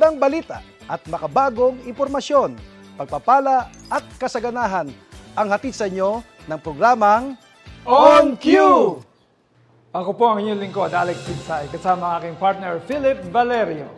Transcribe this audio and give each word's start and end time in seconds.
magandang 0.00 0.16
balita 0.16 0.58
at 0.88 1.04
makabagong 1.12 1.76
impormasyon, 1.84 2.56
pagpapala 2.96 3.68
at 3.92 4.00
kasaganahan 4.16 4.88
ang 5.36 5.46
hatid 5.52 5.76
sa 5.76 5.92
inyo 5.92 6.24
ng 6.48 6.56
programang 6.64 7.36
On 7.84 8.32
Cue! 8.40 8.96
Ako 9.92 10.16
po 10.16 10.24
ang 10.32 10.40
inyong 10.40 10.56
lingkod, 10.56 10.88
Alex 10.96 11.20
Pinsay, 11.28 11.68
kasama 11.68 12.16
ang 12.16 12.24
aking 12.24 12.40
partner, 12.40 12.80
Philip 12.88 13.28
Valerio. 13.28 13.92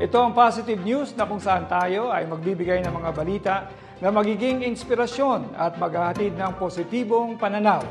Ito 0.00 0.16
ang 0.16 0.32
positive 0.32 0.80
news 0.80 1.12
na 1.12 1.28
kung 1.28 1.44
saan 1.44 1.68
tayo 1.68 2.08
ay 2.08 2.24
magbibigay 2.24 2.80
ng 2.80 2.96
mga 2.96 3.10
balita 3.12 3.54
na 4.00 4.08
magiging 4.08 4.64
inspirasyon 4.64 5.60
at 5.60 5.76
maghahatid 5.76 6.32
ng 6.40 6.56
positibong 6.56 7.36
pananaw. 7.36 7.84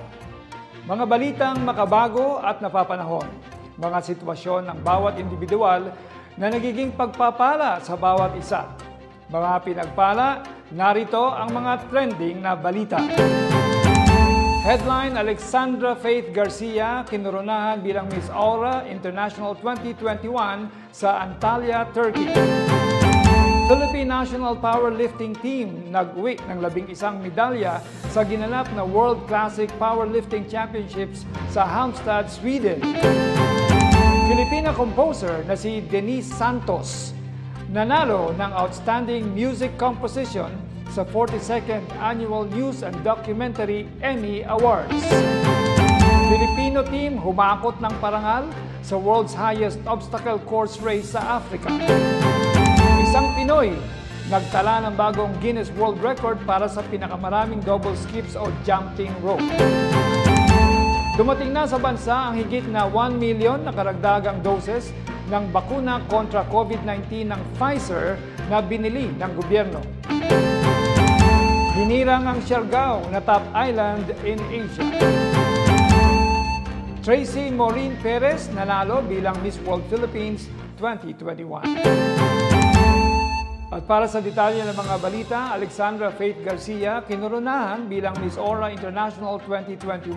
Mga 0.90 1.06
balitang 1.06 1.62
makabago 1.62 2.42
at 2.42 2.66
napapanahon. 2.66 3.30
Mga 3.78 3.98
sitwasyon 4.10 4.74
ng 4.74 4.78
bawat 4.82 5.22
individual 5.22 5.94
na 6.36 6.52
nagiging 6.52 6.92
pagpapala 6.92 7.80
sa 7.80 7.96
bawat 7.96 8.36
isa. 8.36 8.68
Mga 9.32 9.52
pinagpala, 9.66 10.44
narito 10.76 11.32
ang 11.32 11.50
mga 11.56 11.74
trending 11.90 12.44
na 12.44 12.54
balita. 12.54 13.00
Headline, 14.66 15.14
Alexandra 15.14 15.94
Faith 15.94 16.34
Garcia, 16.34 17.06
kinoronahan 17.06 17.86
bilang 17.86 18.10
Miss 18.10 18.26
Aura 18.34 18.82
International 18.90 19.54
2021 19.62 20.26
sa 20.90 21.22
Antalya, 21.22 21.86
Turkey. 21.94 22.26
Philippine 23.66 24.10
National 24.10 24.54
Powerlifting 24.58 25.34
Team 25.42 25.90
nag-uwi 25.90 26.38
ng 26.50 26.62
labing 26.62 26.86
isang 26.90 27.18
medalya 27.18 27.82
sa 28.14 28.22
ginanap 28.22 28.70
na 28.78 28.86
World 28.86 29.26
Classic 29.26 29.70
Powerlifting 29.82 30.46
Championships 30.46 31.26
sa 31.50 31.66
Halmstad, 31.66 32.30
Sweden. 32.30 32.78
Filipina 34.36 34.76
composer 34.76 35.48
na 35.48 35.56
si 35.56 35.80
Denise 35.80 36.28
Santos 36.28 37.16
nanalo 37.72 38.36
ng 38.36 38.52
Outstanding 38.52 39.32
Music 39.32 39.72
Composition 39.80 40.52
sa 40.92 41.08
42nd 41.08 41.80
Annual 42.04 42.52
News 42.52 42.84
and 42.84 43.00
Documentary 43.00 43.88
Emmy 44.04 44.44
Awards. 44.44 44.92
Filipino 46.28 46.84
team 46.84 47.16
humakot 47.16 47.80
ng 47.80 47.96
parangal 48.04 48.52
sa 48.84 49.00
world's 49.00 49.32
highest 49.32 49.80
obstacle 49.88 50.44
course 50.44 50.84
race 50.84 51.16
sa 51.16 51.40
Africa. 51.40 51.72
Isang 53.08 53.32
Pinoy 53.40 53.72
nagtala 54.28 54.84
ng 54.84 55.00
bagong 55.00 55.32
Guinness 55.40 55.72
World 55.80 56.04
Record 56.04 56.44
para 56.44 56.68
sa 56.68 56.84
pinakamaraming 56.92 57.64
double 57.64 57.96
skips 57.96 58.36
o 58.36 58.52
jumping 58.68 59.16
rope. 59.24 59.48
Dumating 61.16 61.56
na 61.56 61.64
sa 61.64 61.80
bansa 61.80 62.12
ang 62.12 62.36
higit 62.36 62.68
na 62.68 62.92
1 62.92 63.16
million 63.16 63.56
na 63.64 63.72
karagdagang 63.72 64.44
doses 64.44 64.92
ng 65.32 65.48
bakuna 65.48 66.04
kontra 66.12 66.44
COVID-19 66.52 67.32
ng 67.32 67.42
Pfizer 67.56 68.20
na 68.52 68.60
binili 68.60 69.08
ng 69.16 69.32
gobyerno. 69.32 69.80
Hinirang 71.72 72.28
ang 72.28 72.44
Siargao 72.44 73.08
na 73.16 73.24
top 73.24 73.48
island 73.56 74.12
in 74.28 74.44
Asia. 74.52 74.84
Tracy 77.00 77.48
Maureen 77.48 77.96
Perez 78.04 78.52
nanalo 78.52 79.00
bilang 79.00 79.40
Miss 79.40 79.56
World 79.64 79.88
Philippines 79.88 80.52
2021. 80.84 82.25
At 83.74 83.90
para 83.90 84.06
sa 84.06 84.22
detalye 84.22 84.62
ng 84.62 84.78
mga 84.78 84.96
balita, 85.02 85.40
Alexandra 85.58 86.14
Faith 86.14 86.38
Garcia 86.46 87.02
kinoronahan 87.02 87.90
bilang 87.90 88.14
Miss 88.22 88.38
Aura 88.38 88.70
International 88.70 89.42
2021 89.42 90.14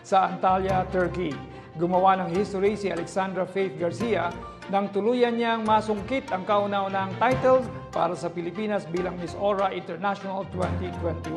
sa 0.00 0.32
Antalya, 0.32 0.88
Turkey. 0.88 1.36
Gumawa 1.76 2.16
ng 2.24 2.32
history 2.32 2.80
si 2.80 2.88
Alexandra 2.88 3.44
Faith 3.44 3.76
Garcia 3.76 4.32
nang 4.72 4.88
tuluyan 4.88 5.36
niyang 5.36 5.68
masungkit 5.68 6.32
ang 6.32 6.48
kauna-unahang 6.48 7.12
title 7.20 7.60
para 7.92 8.16
sa 8.16 8.32
Pilipinas 8.32 8.88
bilang 8.88 9.20
Miss 9.20 9.36
Aura 9.36 9.68
International 9.68 10.48
2021. 10.56 11.28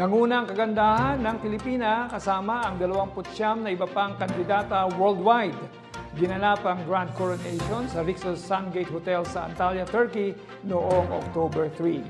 Nanguna 0.00 0.40
ang 0.40 0.48
kagandahan 0.48 1.20
ng 1.20 1.36
Pilipina 1.44 2.08
kasama 2.08 2.64
ang 2.64 2.80
29 2.80 3.60
na 3.60 3.68
iba 3.68 3.84
pang 3.84 4.16
kandidata 4.16 4.88
worldwide. 4.96 5.81
Ginanap 6.12 6.60
ang 6.68 6.84
Grand 6.84 7.08
Coronation 7.16 7.88
sa 7.88 8.04
Rixos 8.04 8.44
Sungate 8.44 8.92
Hotel 8.92 9.24
sa 9.24 9.48
Antalya, 9.48 9.88
Turkey 9.88 10.36
noong 10.68 11.08
October 11.08 11.72
3. 11.72 12.04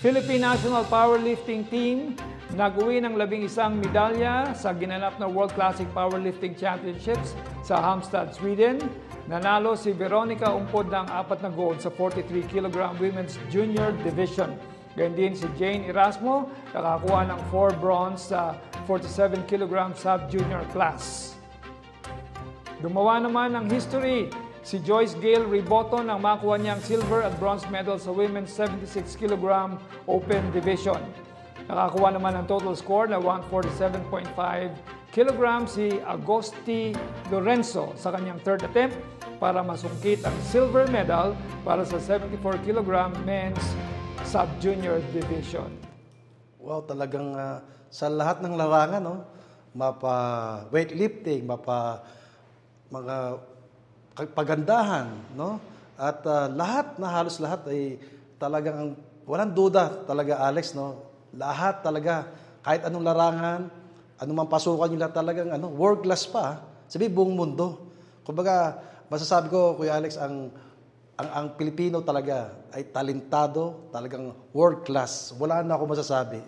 Philippine 0.00 0.40
National 0.40 0.88
Powerlifting 0.88 1.68
Team 1.68 2.16
nag-uwi 2.56 2.98
ng 3.04 3.14
labing 3.14 3.46
isang 3.46 3.78
medalya 3.78 4.56
sa 4.58 4.74
ginanap 4.74 5.20
na 5.22 5.28
World 5.28 5.54
Classic 5.54 5.86
Powerlifting 5.94 6.56
Championships 6.58 7.36
sa 7.62 7.78
Halmstad, 7.78 8.34
Sweden. 8.34 8.80
Nanalo 9.30 9.78
si 9.78 9.94
Veronica 9.94 10.50
Umpod 10.50 10.90
ng 10.90 11.06
apat 11.12 11.46
na 11.46 11.52
gold 11.52 11.78
sa 11.78 11.92
43 11.94 12.50
kg 12.50 12.96
Women's 12.98 13.38
Junior 13.52 13.94
Division. 14.02 14.50
Ganyan 14.98 15.14
din 15.14 15.32
si 15.38 15.46
Jane 15.54 15.86
Erasmo, 15.86 16.50
nakakuha 16.74 17.30
ng 17.30 17.40
4 17.54 17.78
bronze 17.78 18.34
sa 18.34 18.58
47 18.90 19.46
kg 19.46 19.94
sub-junior 19.94 20.66
class. 20.74 21.38
Gumawa 22.80 23.20
naman 23.20 23.52
ng 23.52 23.68
history 23.68 24.32
si 24.64 24.80
Joyce 24.80 25.12
Gale 25.20 25.44
Riboto 25.44 26.00
nang 26.00 26.24
makuha 26.24 26.56
niyang 26.56 26.80
silver 26.80 27.20
at 27.20 27.36
bronze 27.36 27.68
medal 27.68 28.00
sa 28.00 28.08
women's 28.08 28.48
76 28.56 29.20
kg 29.20 29.76
open 30.08 30.42
division. 30.56 30.96
Nakakuha 31.68 32.16
naman 32.16 32.40
ng 32.40 32.48
total 32.48 32.72
score 32.72 33.04
na 33.04 33.20
147.5 33.20 34.32
kg 35.12 35.40
si 35.68 36.00
Agosti 36.08 36.96
Lorenzo 37.28 37.92
sa 38.00 38.16
kanyang 38.16 38.40
third 38.48 38.64
attempt 38.64 38.96
para 39.36 39.60
masungkit 39.60 40.24
ang 40.24 40.36
silver 40.48 40.88
medal 40.88 41.36
para 41.60 41.84
sa 41.84 42.00
74 42.00 42.64
kg 42.64 43.12
men's 43.28 43.60
sub-junior 44.24 45.04
division. 45.12 45.68
Wow, 46.56 46.88
talagang 46.88 47.36
uh, 47.36 47.60
sa 47.92 48.08
lahat 48.08 48.40
ng 48.40 48.56
larangan, 48.56 49.04
no? 49.04 49.16
mapa 49.70 50.14
weightlifting, 50.74 51.46
mapa 51.46 52.02
mga 52.90 53.16
pagandahan, 54.34 55.06
no? 55.38 55.62
At 55.94 56.20
uh, 56.26 56.50
lahat 56.50 56.98
na 56.98 57.08
halos 57.08 57.38
lahat 57.38 57.64
ay 57.70 57.96
talagang 58.36 58.98
walang 59.24 59.52
duda 59.54 60.04
talaga 60.04 60.42
Alex, 60.42 60.74
no? 60.74 61.06
Lahat 61.32 61.80
talaga 61.80 62.26
kahit 62.60 62.84
anong 62.84 63.06
larangan, 63.06 63.60
anumang 64.20 64.50
pasukan 64.50 64.90
nila 64.90 65.08
talagang 65.08 65.48
ano, 65.48 65.70
world 65.70 66.04
class 66.04 66.26
pa. 66.26 66.60
Sabi 66.90 67.06
buong 67.06 67.32
mundo. 67.32 67.88
Kumbaga, 68.26 68.82
masasabi 69.08 69.46
ko 69.48 69.78
Kuya 69.78 69.96
Alex 69.96 70.18
ang 70.18 70.50
ang, 71.20 71.28
ang 71.36 71.46
Pilipino 71.54 72.00
talaga 72.00 72.56
ay 72.72 72.88
talentado, 72.88 73.92
talagang 73.92 74.32
world 74.56 74.88
class. 74.88 75.36
Wala 75.36 75.60
na 75.60 75.76
ako 75.76 75.92
masasabi. 75.92 76.40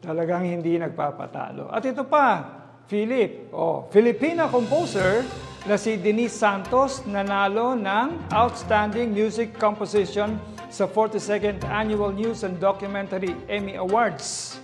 Talagang 0.00 0.48
hindi 0.48 0.80
nagpapatalo. 0.80 1.68
At 1.68 1.84
ito 1.84 2.02
pa, 2.08 2.40
Philip, 2.88 3.52
oh, 3.52 3.86
Filipina 3.92 4.48
composer 4.48 5.22
na 5.62 5.78
si 5.78 5.94
Denise 5.94 6.34
Santos 6.34 7.06
nanalo 7.06 7.78
ng 7.78 8.34
Outstanding 8.34 9.14
Music 9.14 9.54
Composition 9.54 10.34
sa 10.66 10.90
42nd 10.90 11.62
Annual 11.70 12.18
News 12.18 12.42
and 12.42 12.58
Documentary 12.58 13.38
Emmy 13.46 13.78
Awards. 13.78 14.58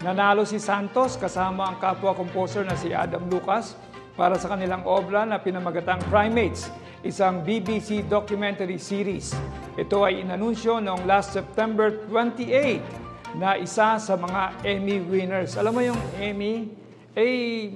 Nanalo 0.00 0.48
si 0.48 0.56
Santos 0.56 1.20
kasama 1.20 1.68
ang 1.68 1.76
kapwa 1.76 2.16
composer 2.16 2.64
na 2.64 2.72
si 2.72 2.96
Adam 2.96 3.28
Lucas 3.28 3.76
para 4.16 4.40
sa 4.40 4.48
kanilang 4.48 4.80
obra 4.88 5.28
na 5.28 5.36
pinamagatang 5.36 6.00
Primates, 6.08 6.72
isang 7.04 7.44
BBC 7.44 8.08
documentary 8.08 8.80
series. 8.80 9.36
Ito 9.76 10.08
ay 10.08 10.24
inanunsyo 10.24 10.80
noong 10.80 11.04
last 11.04 11.36
September 11.36 11.92
28 12.08 13.36
na 13.36 13.60
isa 13.60 14.00
sa 14.00 14.14
mga 14.16 14.56
Emmy 14.64 15.04
winners. 15.04 15.60
Alam 15.60 15.72
mo 15.76 15.82
yung 15.84 16.00
Emmy, 16.16 16.72
eh, 17.12 17.68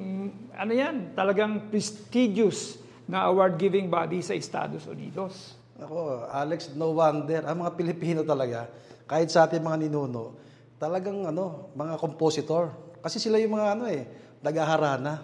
ano 0.56 0.72
yan, 0.72 1.16
talagang 1.16 1.72
prestigious 1.72 2.80
na 3.08 3.28
award-giving 3.28 3.88
body 3.88 4.20
sa 4.20 4.36
Estados 4.36 4.84
Unidos. 4.88 5.56
Ako, 5.80 6.28
Alex, 6.30 6.72
no 6.76 6.94
wonder, 6.94 7.42
ang 7.42 7.64
mga 7.64 7.72
Pilipino 7.74 8.20
talaga, 8.22 8.70
kahit 9.08 9.28
sa 9.32 9.48
ating 9.48 9.64
mga 9.64 9.88
ninuno, 9.88 10.36
talagang 10.78 11.26
ano, 11.26 11.72
mga 11.74 11.98
compositor. 11.98 12.70
Kasi 13.02 13.18
sila 13.18 13.38
yung 13.42 13.58
mga 13.58 13.68
ano 13.74 13.84
eh, 13.90 14.06
nagaharana. 14.42 15.22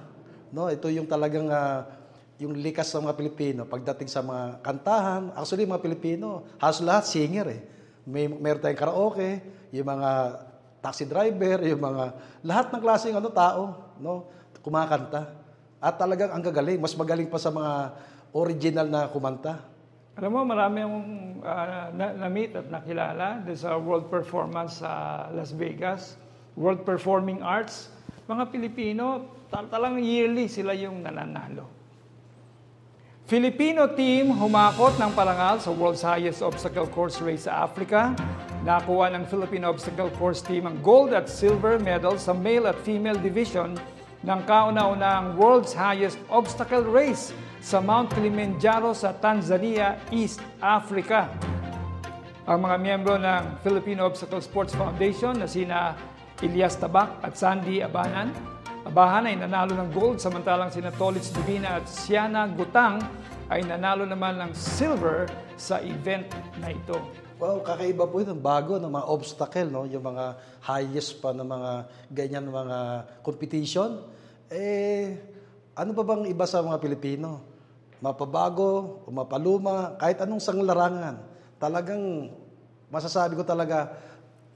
No, 0.48 0.66
ito 0.72 0.88
yung 0.88 1.06
talagang 1.06 1.46
uh, 1.50 1.84
yung 2.38 2.54
likas 2.54 2.88
ng 2.94 3.04
mga 3.10 3.16
Pilipino 3.18 3.60
pagdating 3.66 4.06
sa 4.06 4.22
mga 4.22 4.62
kantahan. 4.62 5.34
Actually, 5.34 5.66
mga 5.66 5.82
Pilipino, 5.82 6.46
halos 6.62 6.80
lahat 6.80 7.04
singer 7.10 7.46
eh. 7.50 7.60
May 8.08 8.30
meron 8.30 8.62
tayong 8.62 8.80
karaoke, 8.80 9.30
yung 9.74 9.84
mga 9.84 10.10
taxi 10.78 11.04
driver, 11.04 11.58
yung 11.66 11.82
mga 11.82 12.04
lahat 12.46 12.66
ng 12.72 12.80
klaseng 12.80 13.18
ano 13.18 13.28
tao, 13.28 13.62
no, 13.98 14.30
kumakanta. 14.62 15.34
At 15.78 15.94
talagang 15.94 16.34
ang 16.34 16.42
gagaling, 16.42 16.82
mas 16.82 16.94
magaling 16.98 17.30
pa 17.30 17.38
sa 17.38 17.54
mga 17.54 17.94
original 18.34 18.86
na 18.90 19.06
kumanta. 19.06 19.62
Alam 20.18 20.34
mo, 20.34 20.40
marami 20.42 20.82
akong 20.82 21.10
uh, 21.46 21.86
na-meet 21.94 22.50
at 22.58 22.66
nakilala 22.66 23.38
sa 23.54 23.78
World 23.78 24.10
Performance 24.10 24.82
sa 24.82 25.26
Las 25.30 25.54
Vegas, 25.54 26.18
World 26.58 26.82
Performing 26.82 27.38
Arts. 27.38 27.94
Mga 28.26 28.50
Pilipino, 28.50 29.30
tal 29.46 29.70
talang 29.70 30.02
yearly 30.02 30.50
sila 30.50 30.74
yung 30.74 31.06
nananalo. 31.06 31.78
Filipino 33.28 33.86
team 33.92 34.32
humakot 34.32 34.96
ng 34.96 35.12
parangal 35.12 35.60
sa 35.60 35.68
world's 35.68 36.00
highest 36.00 36.40
obstacle 36.40 36.88
course 36.90 37.20
race 37.22 37.44
sa 37.46 37.62
Africa. 37.62 38.16
Nakuha 38.64 39.12
ng 39.14 39.28
Philippine 39.28 39.68
Obstacle 39.68 40.10
Course 40.16 40.42
Team 40.42 40.66
ang 40.66 40.80
gold 40.82 41.14
at 41.14 41.30
silver 41.30 41.78
medal 41.78 42.16
sa 42.18 42.34
male 42.34 42.66
at 42.66 42.76
female 42.82 43.20
division 43.20 43.76
ng 44.26 44.40
kauna-unahang 44.46 45.38
world's 45.38 45.74
highest 45.74 46.18
obstacle 46.32 46.82
race 46.82 47.30
sa 47.62 47.78
Mount 47.78 48.10
Kilimanjaro 48.14 48.94
sa 48.94 49.14
Tanzania, 49.14 49.98
East 50.10 50.42
Africa. 50.58 51.30
Ang 52.48 52.64
mga 52.64 52.76
miyembro 52.80 53.14
ng 53.20 53.60
Philippine 53.60 54.00
Obstacle 54.02 54.40
Sports 54.40 54.72
Foundation 54.72 55.36
na 55.36 55.46
sina 55.46 55.94
Elias 56.40 56.78
Tabak 56.80 57.20
at 57.20 57.36
Sandy 57.36 57.84
Abanan 57.84 58.30
Abahan 58.88 59.28
ay 59.28 59.36
nanalo 59.36 59.76
ng 59.76 59.92
gold 59.92 60.16
samantalang 60.16 60.72
sina 60.72 60.88
Tolitz 60.88 61.28
Divina 61.28 61.76
at 61.76 61.84
Siana 61.84 62.48
Gutang 62.48 62.96
ay 63.52 63.60
nanalo 63.60 64.08
naman 64.08 64.40
ng 64.40 64.52
silver 64.56 65.28
sa 65.60 65.76
event 65.84 66.24
na 66.56 66.72
ito. 66.72 67.27
Wow, 67.38 67.62
kakaiba 67.62 68.02
po 68.10 68.18
ito. 68.18 68.34
Bago 68.34 68.82
ng 68.82 68.90
mga 68.90 69.06
obstacle, 69.14 69.70
no? 69.70 69.86
yung 69.86 70.02
mga 70.02 70.34
highest 70.58 71.22
pa 71.22 71.30
ng 71.30 71.46
mga 71.46 71.70
ganyan 72.10 72.50
mga 72.50 72.78
competition. 73.22 74.02
Eh, 74.50 75.14
ano 75.78 75.94
pa 75.94 76.02
bang 76.02 76.26
iba 76.26 76.42
sa 76.50 76.66
mga 76.66 76.82
Pilipino? 76.82 77.46
Mapabago, 78.02 79.06
o 79.06 79.14
mapaluma, 79.14 79.94
kahit 80.02 80.18
anong 80.18 80.42
sanglarangan. 80.42 81.22
Talagang, 81.62 82.26
masasabi 82.90 83.38
ko 83.38 83.46
talaga, 83.46 83.94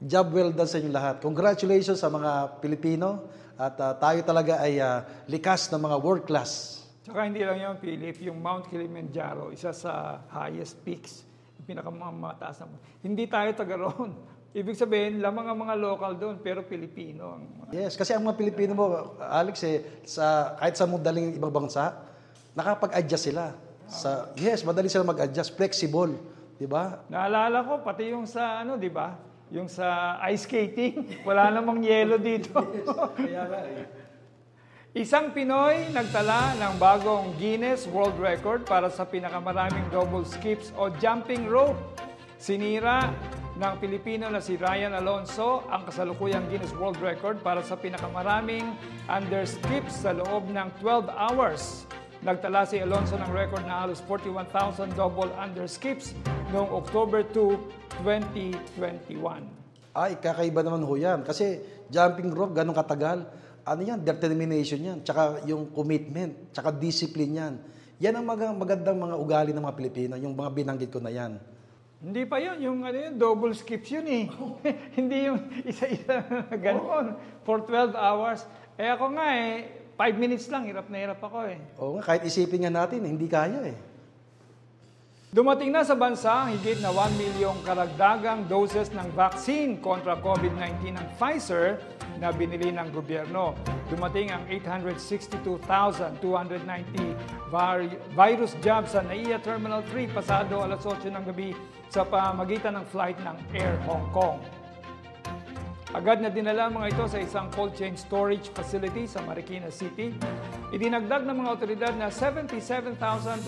job 0.02 0.34
well 0.34 0.50
done 0.50 0.66
sa 0.66 0.82
inyo 0.82 0.90
lahat. 0.90 1.22
Congratulations 1.22 2.02
sa 2.02 2.10
mga 2.10 2.58
Pilipino 2.58 3.30
at 3.54 3.78
ah, 3.78 3.94
tayo 3.94 4.26
talaga 4.26 4.58
ay 4.58 4.82
ah, 4.82 5.06
likas 5.30 5.70
ng 5.70 5.78
mga 5.78 5.96
world 6.02 6.26
class. 6.26 6.82
Tsaka 7.06 7.30
hindi 7.30 7.46
lang 7.46 7.62
yun, 7.62 7.78
Philip, 7.78 8.18
yung 8.26 8.42
Mount 8.42 8.66
Kilimanjaro, 8.66 9.54
isa 9.54 9.70
sa 9.70 10.22
highest 10.34 10.82
peaks, 10.82 11.22
pinakamataas 11.66 12.66
na. 12.66 12.78
Hindi 13.00 13.24
tayo 13.30 13.50
taga 13.54 13.74
roon. 13.78 14.10
Ibig 14.58 14.76
sabihin, 14.76 15.24
lamang 15.24 15.48
ang 15.48 15.58
mga 15.64 15.74
local 15.80 16.12
doon, 16.20 16.36
pero 16.44 16.60
Pilipino. 16.60 17.40
Ang 17.40 17.42
mga 17.56 17.70
Yes, 17.72 17.96
kasi 17.96 18.12
ang 18.12 18.20
mga 18.28 18.36
Pilipino 18.36 18.76
mo, 18.76 19.16
Alex, 19.16 19.64
eh, 19.64 19.80
sa, 20.04 20.56
kahit 20.60 20.76
sa 20.76 20.84
mudaling 20.84 21.40
ibang 21.40 21.48
bansa, 21.48 21.96
nakapag-adjust 22.52 23.32
sila. 23.32 23.56
Sa, 23.88 24.28
yes, 24.36 24.60
madali 24.60 24.92
sila 24.92 25.08
mag-adjust, 25.08 25.56
flexible. 25.56 26.20
Di 26.60 26.68
ba? 26.68 27.00
Naalala 27.08 27.64
ko, 27.64 27.80
pati 27.80 28.12
yung 28.12 28.28
sa, 28.28 28.60
ano, 28.60 28.76
di 28.76 28.92
ba? 28.92 29.16
Yung 29.52 29.72
sa 29.72 30.20
ice 30.28 30.44
skating, 30.44 31.00
wala 31.28 31.48
namang 31.48 31.80
yelo 31.80 32.20
dito. 32.20 32.52
Kaya 33.16 33.48
nga 33.48 33.60
eh. 33.64 34.01
Isang 34.92 35.32
Pinoy 35.32 35.88
nagtala 35.88 36.52
ng 36.60 36.76
bagong 36.76 37.32
Guinness 37.40 37.88
World 37.88 38.12
Record 38.20 38.68
para 38.68 38.92
sa 38.92 39.08
pinakamaraming 39.08 39.88
double 39.88 40.20
skips 40.20 40.68
o 40.76 40.92
jumping 40.92 41.48
rope. 41.48 41.80
Sinira 42.36 43.08
ng 43.56 43.74
Pilipino 43.80 44.28
na 44.28 44.44
si 44.44 44.60
Ryan 44.60 44.92
Alonso 44.92 45.64
ang 45.72 45.88
kasalukuyang 45.88 46.44
Guinness 46.52 46.76
World 46.76 47.00
Record 47.00 47.40
para 47.40 47.64
sa 47.64 47.72
pinakamaraming 47.80 48.68
under 49.08 49.48
skips 49.48 50.04
sa 50.04 50.12
loob 50.12 50.52
ng 50.52 50.68
12 50.84 51.08
hours. 51.08 51.88
Nagtala 52.20 52.68
si 52.68 52.76
Alonso 52.76 53.16
ng 53.16 53.32
record 53.32 53.64
na 53.64 53.88
halos 53.88 54.04
41,000 54.04 54.92
double 54.92 55.32
under 55.40 55.64
skips 55.72 56.12
noong 56.52 56.68
October 56.68 57.24
2, 57.24 58.04
2021. 58.04 59.08
Ay, 59.96 60.20
kakaiba 60.20 60.60
naman 60.60 60.84
ho 60.84 60.92
yan. 61.00 61.24
Kasi 61.24 61.64
jumping 61.88 62.28
rope, 62.28 62.52
ganun 62.52 62.76
katagal. 62.76 63.24
Ano 63.62 63.80
yan? 63.86 64.02
Determination 64.02 64.80
yan. 64.82 64.98
Tsaka 65.06 65.46
yung 65.46 65.70
commitment. 65.70 66.50
Tsaka 66.50 66.74
discipline 66.74 67.32
yan. 67.38 67.54
Yan 68.02 68.18
ang 68.18 68.26
mag- 68.26 68.58
magandang 68.58 68.98
mga 68.98 69.14
ugali 69.14 69.50
ng 69.54 69.62
mga 69.62 69.76
Pilipino. 69.78 70.14
Yung 70.18 70.34
mga 70.34 70.50
binanggit 70.50 70.90
ko 70.90 70.98
na 70.98 71.14
yan. 71.14 71.38
Hindi 72.02 72.26
pa 72.26 72.42
yun, 72.42 72.58
yung 72.58 72.78
ano 72.82 72.98
yun, 72.98 73.14
double 73.14 73.54
skips 73.54 73.94
yun 73.94 74.06
eh. 74.10 74.26
Hindi 74.98 75.30
yung 75.30 75.38
isa-isa 75.62 76.26
na 76.26 76.58
gano'n 76.58 77.14
for 77.46 77.62
12 77.62 77.94
hours. 77.94 78.42
Eh 78.74 78.90
ako 78.90 79.14
nga 79.14 79.26
eh, 79.38 79.70
5 79.94 80.18
minutes 80.18 80.50
lang, 80.50 80.66
hirap 80.66 80.90
na 80.90 80.98
hirap 80.98 81.22
ako 81.22 81.46
eh. 81.46 81.62
Oo 81.78 81.94
nga, 81.94 82.10
kahit 82.10 82.26
isipin 82.26 82.66
nga 82.66 82.74
natin, 82.74 83.06
hindi 83.06 83.30
kaya 83.30 83.70
eh. 83.70 83.78
Dumating 85.30 85.70
na 85.70 85.86
sa 85.86 85.94
bansa 85.94 86.28
ang 86.28 86.58
higit 86.58 86.82
na 86.82 86.90
1 86.90 87.14
milyong 87.14 87.62
karagdagang 87.62 88.50
doses 88.50 88.90
ng 88.90 89.06
vaccine 89.14 89.78
kontra 89.78 90.18
COVID-19 90.18 90.98
ng 90.98 91.06
Pfizer 91.16 91.78
na 92.18 92.32
binili 92.32 92.72
ng 92.74 92.92
gobyerno. 92.92 93.54
Dumating 93.88 94.30
ang 94.32 94.46
862,290 94.48 97.16
var- 97.48 97.88
virus 98.12 98.56
jabs 98.64 98.92
sa 98.96 99.02
NAIA 99.04 99.38
Terminal 99.40 99.82
3 99.88 100.12
pasado 100.12 100.60
alas 100.60 100.84
8 100.84 101.10
ng 101.12 101.24
gabi 101.28 101.54
sa 101.92 102.08
pamagitan 102.08 102.80
ng 102.80 102.88
flight 102.88 103.20
ng 103.20 103.36
Air 103.52 103.76
Hong 103.84 104.08
Kong. 104.16 104.40
Agad 105.92 106.24
na 106.24 106.32
dinala 106.32 106.72
mga 106.72 106.88
ito 106.88 107.04
sa 107.04 107.20
isang 107.20 107.52
cold 107.52 107.76
chain 107.76 107.92
storage 108.00 108.48
facility 108.56 109.04
sa 109.04 109.20
Marikina 109.28 109.68
City. 109.68 110.16
Idinagdag 110.72 111.28
ng 111.28 111.44
mga 111.44 111.50
otoridad 111.52 111.92
na 112.00 112.08
77,220 112.08 113.44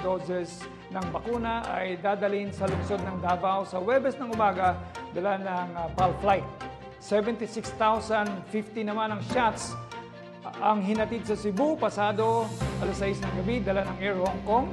doses 0.00 0.64
ng 0.88 1.04
bakuna 1.12 1.68
ay 1.68 2.00
dadalhin 2.00 2.48
sa 2.48 2.64
lungsod 2.64 3.04
ng 3.04 3.20
Davao 3.20 3.68
sa 3.68 3.76
Webes 3.76 4.16
ng 4.16 4.32
umaga 4.32 4.80
dala 5.12 5.36
ng 5.36 5.68
uh, 5.76 5.92
PAL 5.92 6.16
flight. 6.24 6.48
76,050 7.00 8.88
naman 8.88 9.12
ang 9.12 9.22
shots 9.30 9.76
uh, 10.42 10.72
ang 10.72 10.80
hinatid 10.80 11.28
sa 11.28 11.36
Cebu 11.36 11.76
pasado 11.76 12.48
alas 12.80 12.98
6 12.98 13.20
ng 13.20 13.32
gabi 13.44 13.56
dala 13.60 13.84
ng 13.84 13.96
Air 14.00 14.16
Hong 14.16 14.42
Kong. 14.48 14.66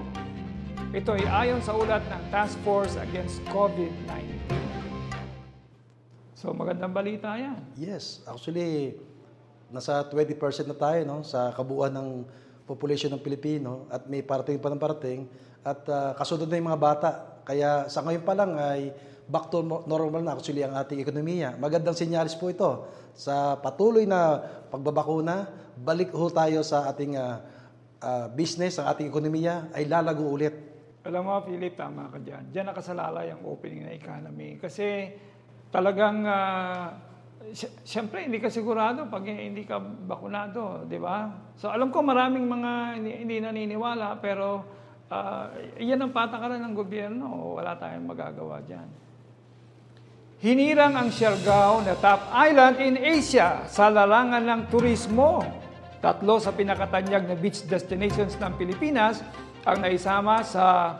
Ito 0.93 1.17
ay 1.17 1.25
ayon 1.25 1.61
sa 1.65 1.73
ulat 1.73 2.05
ng 2.05 2.23
Task 2.29 2.55
Force 2.61 2.95
Against 3.01 3.41
COVID-19. 3.49 4.45
So 6.37 6.53
magandang 6.53 6.93
balita 6.93 7.33
yan. 7.33 7.57
Yes, 7.79 8.21
actually, 8.27 8.99
nasa 9.73 10.05
20% 10.05 10.37
na 10.69 10.77
tayo 10.77 10.99
no, 11.07 11.25
sa 11.25 11.49
kabuuan 11.55 11.95
ng 11.95 12.09
population 12.63 13.11
ng 13.11 13.21
Pilipino 13.23 13.89
at 13.91 14.07
may 14.07 14.23
parating 14.23 14.59
pa 14.59 14.69
ng 14.71 14.79
parating 14.79 15.27
at 15.63 15.81
ah, 15.87 16.11
kasunod 16.15 16.47
na 16.47 16.59
yung 16.59 16.69
mga 16.69 16.81
bata. 16.83 17.09
Kaya 17.43 17.87
sa 17.91 18.03
ngayon 18.03 18.23
pa 18.23 18.33
lang 18.35 18.55
ay 18.55 18.91
back 19.27 19.47
to 19.51 19.63
normal 19.63 20.21
na 20.21 20.35
actually 20.35 20.63
ang 20.63 20.75
ating 20.75 20.99
ekonomiya. 20.99 21.55
Magandang 21.55 21.95
sinyalis 21.95 22.35
po 22.35 22.51
ito 22.51 22.87
sa 23.15 23.55
patuloy 23.59 24.03
na 24.03 24.39
pagbabakuna. 24.67 25.47
Balik 25.73 26.13
ho 26.13 26.27
tayo 26.29 26.61
sa 26.61 26.89
ating 26.91 27.15
ah, 27.15 27.39
ah, 28.03 28.27
business, 28.29 28.77
ang 28.77 28.91
ating 28.91 29.07
ekonomiya 29.07 29.71
ay 29.71 29.87
lalago 29.87 30.27
ulit. 30.27 30.55
Alam 31.03 31.27
mo, 31.27 31.35
Philip, 31.43 31.75
tama 31.75 32.07
ka 32.07 32.15
dyan. 32.15 32.47
Diyan 32.47 32.71
nakasalalay 32.71 33.27
ang 33.27 33.43
opening 33.43 33.83
na 33.83 33.91
economy. 33.91 34.55
Kasi 34.55 35.11
talagang, 35.67 36.23
uh, 36.23 36.95
sy- 37.51 37.75
siyempre, 37.83 38.23
hindi 38.23 38.39
ka 38.39 38.47
sigurado 38.47 39.11
pag 39.11 39.27
hindi 39.27 39.67
ka 39.67 39.83
bakunado, 39.83 40.87
di 40.87 40.95
ba? 40.95 41.27
So, 41.59 41.67
alam 41.67 41.91
ko 41.91 41.99
maraming 42.07 42.47
mga 42.47 42.71
hindi, 42.95 43.11
hindi 43.19 43.35
naniniwala, 43.43 44.15
pero 44.23 44.63
uh, 45.11 45.51
yan 45.75 45.99
ang 45.99 46.15
patakaran 46.15 46.63
ng 46.63 46.71
gobyerno. 46.71 47.59
Wala 47.59 47.75
tayong 47.75 48.07
magagawa 48.07 48.63
dyan. 48.63 48.87
Hinirang 50.43 50.99
ang 50.99 51.07
Siargao 51.07 51.79
na 51.87 51.95
top 51.95 52.27
island 52.35 52.75
in 52.83 52.99
Asia 52.99 53.63
sa 53.71 53.87
larangan 53.87 54.43
ng 54.43 54.67
turismo. 54.67 55.39
Tatlo 56.03 56.35
sa 56.35 56.51
pinakatanyag 56.51 57.31
na 57.31 57.35
beach 57.39 57.63
destinations 57.63 58.35
ng 58.35 58.51
Pilipinas 58.59 59.23
ang 59.63 59.79
naisama 59.79 60.43
sa 60.43 60.99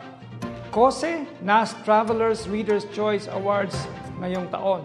COSE 0.72 1.28
NAS 1.44 1.76
Travelers 1.84 2.48
Reader's 2.48 2.88
Choice 2.96 3.28
Awards 3.28 3.76
ngayong 4.16 4.48
taon. 4.48 4.80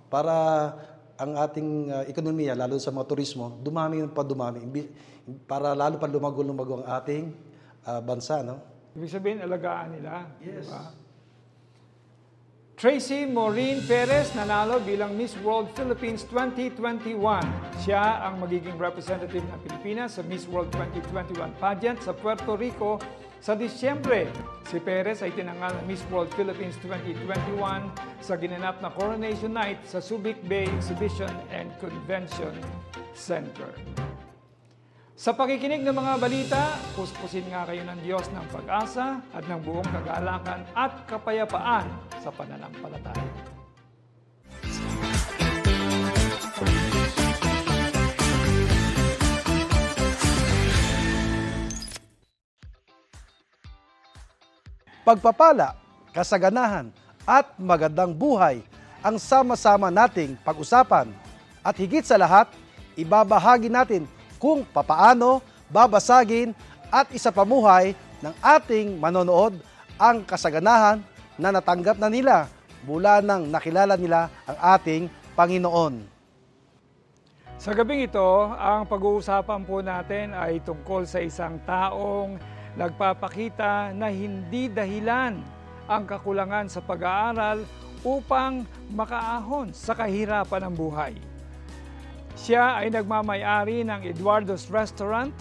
Para 0.10 0.34
ang 1.24 1.40
ating 1.40 1.70
uh, 1.88 2.04
ekonomiya, 2.06 2.54
lalo 2.54 2.76
sa 2.78 2.92
mga 2.92 3.08
turismo, 3.08 3.56
dumami 3.64 4.04
ng 4.04 4.12
pa 4.12 4.22
dumami. 4.28 4.60
Imbi- 4.60 4.92
Para 5.48 5.72
lalo 5.72 5.96
pa 5.96 6.12
lumago-lumago 6.12 6.84
ang 6.84 6.88
ating 7.00 7.32
uh, 7.88 8.04
bansa. 8.04 8.44
No? 8.44 8.60
Ibig 8.94 9.10
sabihin, 9.10 9.40
alagaan 9.40 9.96
nila. 9.96 10.28
Yes. 10.44 10.68
ba? 10.68 10.92
Tracy 12.84 13.24
Maureen 13.24 13.80
Perez 13.88 14.36
nanalo 14.36 14.82
bilang 14.84 15.16
Miss 15.16 15.40
World 15.40 15.72
Philippines 15.72 16.28
2021. 16.28 17.16
Siya 17.80 18.28
ang 18.28 18.44
magiging 18.44 18.76
representative 18.76 19.40
ng 19.40 19.60
Pilipinas 19.64 20.20
sa 20.20 20.22
Miss 20.28 20.44
World 20.52 20.68
2021 20.76 21.64
pageant 21.64 22.04
sa 22.04 22.12
Puerto 22.12 22.60
Rico 22.60 23.00
sa 23.44 23.60
Disyembre. 23.60 24.32
Si 24.72 24.80
Perez 24.80 25.20
ay 25.20 25.36
tinangal 25.36 25.76
na 25.76 25.84
Miss 25.84 26.00
World 26.08 26.32
Philippines 26.32 26.80
2021 26.80 27.60
sa 28.24 28.40
ginanap 28.40 28.80
na 28.80 28.88
Coronation 28.88 29.52
Night 29.52 29.84
sa 29.84 30.00
Subic 30.00 30.40
Bay 30.48 30.64
Exhibition 30.80 31.28
and 31.52 31.68
Convention 31.84 32.56
Center. 33.12 33.68
Sa 35.20 35.36
pakikinig 35.36 35.84
ng 35.84 35.92
mga 35.92 36.14
balita, 36.24 36.80
puspusin 36.96 37.44
nga 37.52 37.68
kayo 37.68 37.84
ng 37.84 38.00
Diyos 38.00 38.32
ng 38.32 38.48
pag-asa 38.48 39.20
at 39.36 39.44
ng 39.44 39.60
buong 39.60 39.92
kagalakan 39.92 40.64
at 40.72 41.04
kapayapaan 41.06 41.86
sa 42.24 42.32
pananampalataya. 42.32 43.43
Pagpapala, 55.04 55.76
kasaganahan, 56.16 56.88
at 57.28 57.52
magandang 57.60 58.16
buhay 58.16 58.64
ang 59.04 59.20
sama-sama 59.20 59.92
nating 59.92 60.40
pag-usapan. 60.48 61.12
At 61.60 61.76
higit 61.76 62.08
sa 62.08 62.16
lahat, 62.16 62.48
ibabahagi 62.96 63.68
natin 63.68 64.08
kung 64.40 64.64
papaano 64.64 65.44
babasagin 65.68 66.56
at 66.88 67.12
isapamuhay 67.12 67.92
ng 68.24 68.32
ating 68.40 68.96
manonood 68.96 69.60
ang 70.00 70.24
kasaganahan 70.24 71.04
na 71.36 71.52
natanggap 71.52 72.00
na 72.00 72.08
nila 72.08 72.48
mula 72.88 73.20
nang 73.20 73.52
nakilala 73.52 74.00
nila 74.00 74.32
ang 74.48 74.58
ating 74.80 75.04
Panginoon. 75.36 76.00
Sa 77.60 77.76
gabing 77.76 78.08
ito, 78.08 78.56
ang 78.56 78.88
pag-uusapan 78.88 79.68
po 79.68 79.84
natin 79.84 80.32
ay 80.32 80.64
tungkol 80.64 81.04
sa 81.04 81.20
isang 81.20 81.60
taong 81.68 82.40
nagpapakita 82.74 83.94
na 83.94 84.10
hindi 84.10 84.70
dahilan 84.70 85.38
ang 85.86 86.04
kakulangan 86.08 86.66
sa 86.72 86.82
pag-aaral 86.82 87.62
upang 88.04 88.68
makaahon 88.92 89.72
sa 89.72 89.96
kahirapan 89.96 90.70
ng 90.70 90.74
buhay. 90.76 91.14
Siya 92.34 92.82
ay 92.82 92.90
nagmamayari 92.90 93.86
ng 93.86 94.02
Eduardo's 94.04 94.68
Restaurant, 94.68 95.32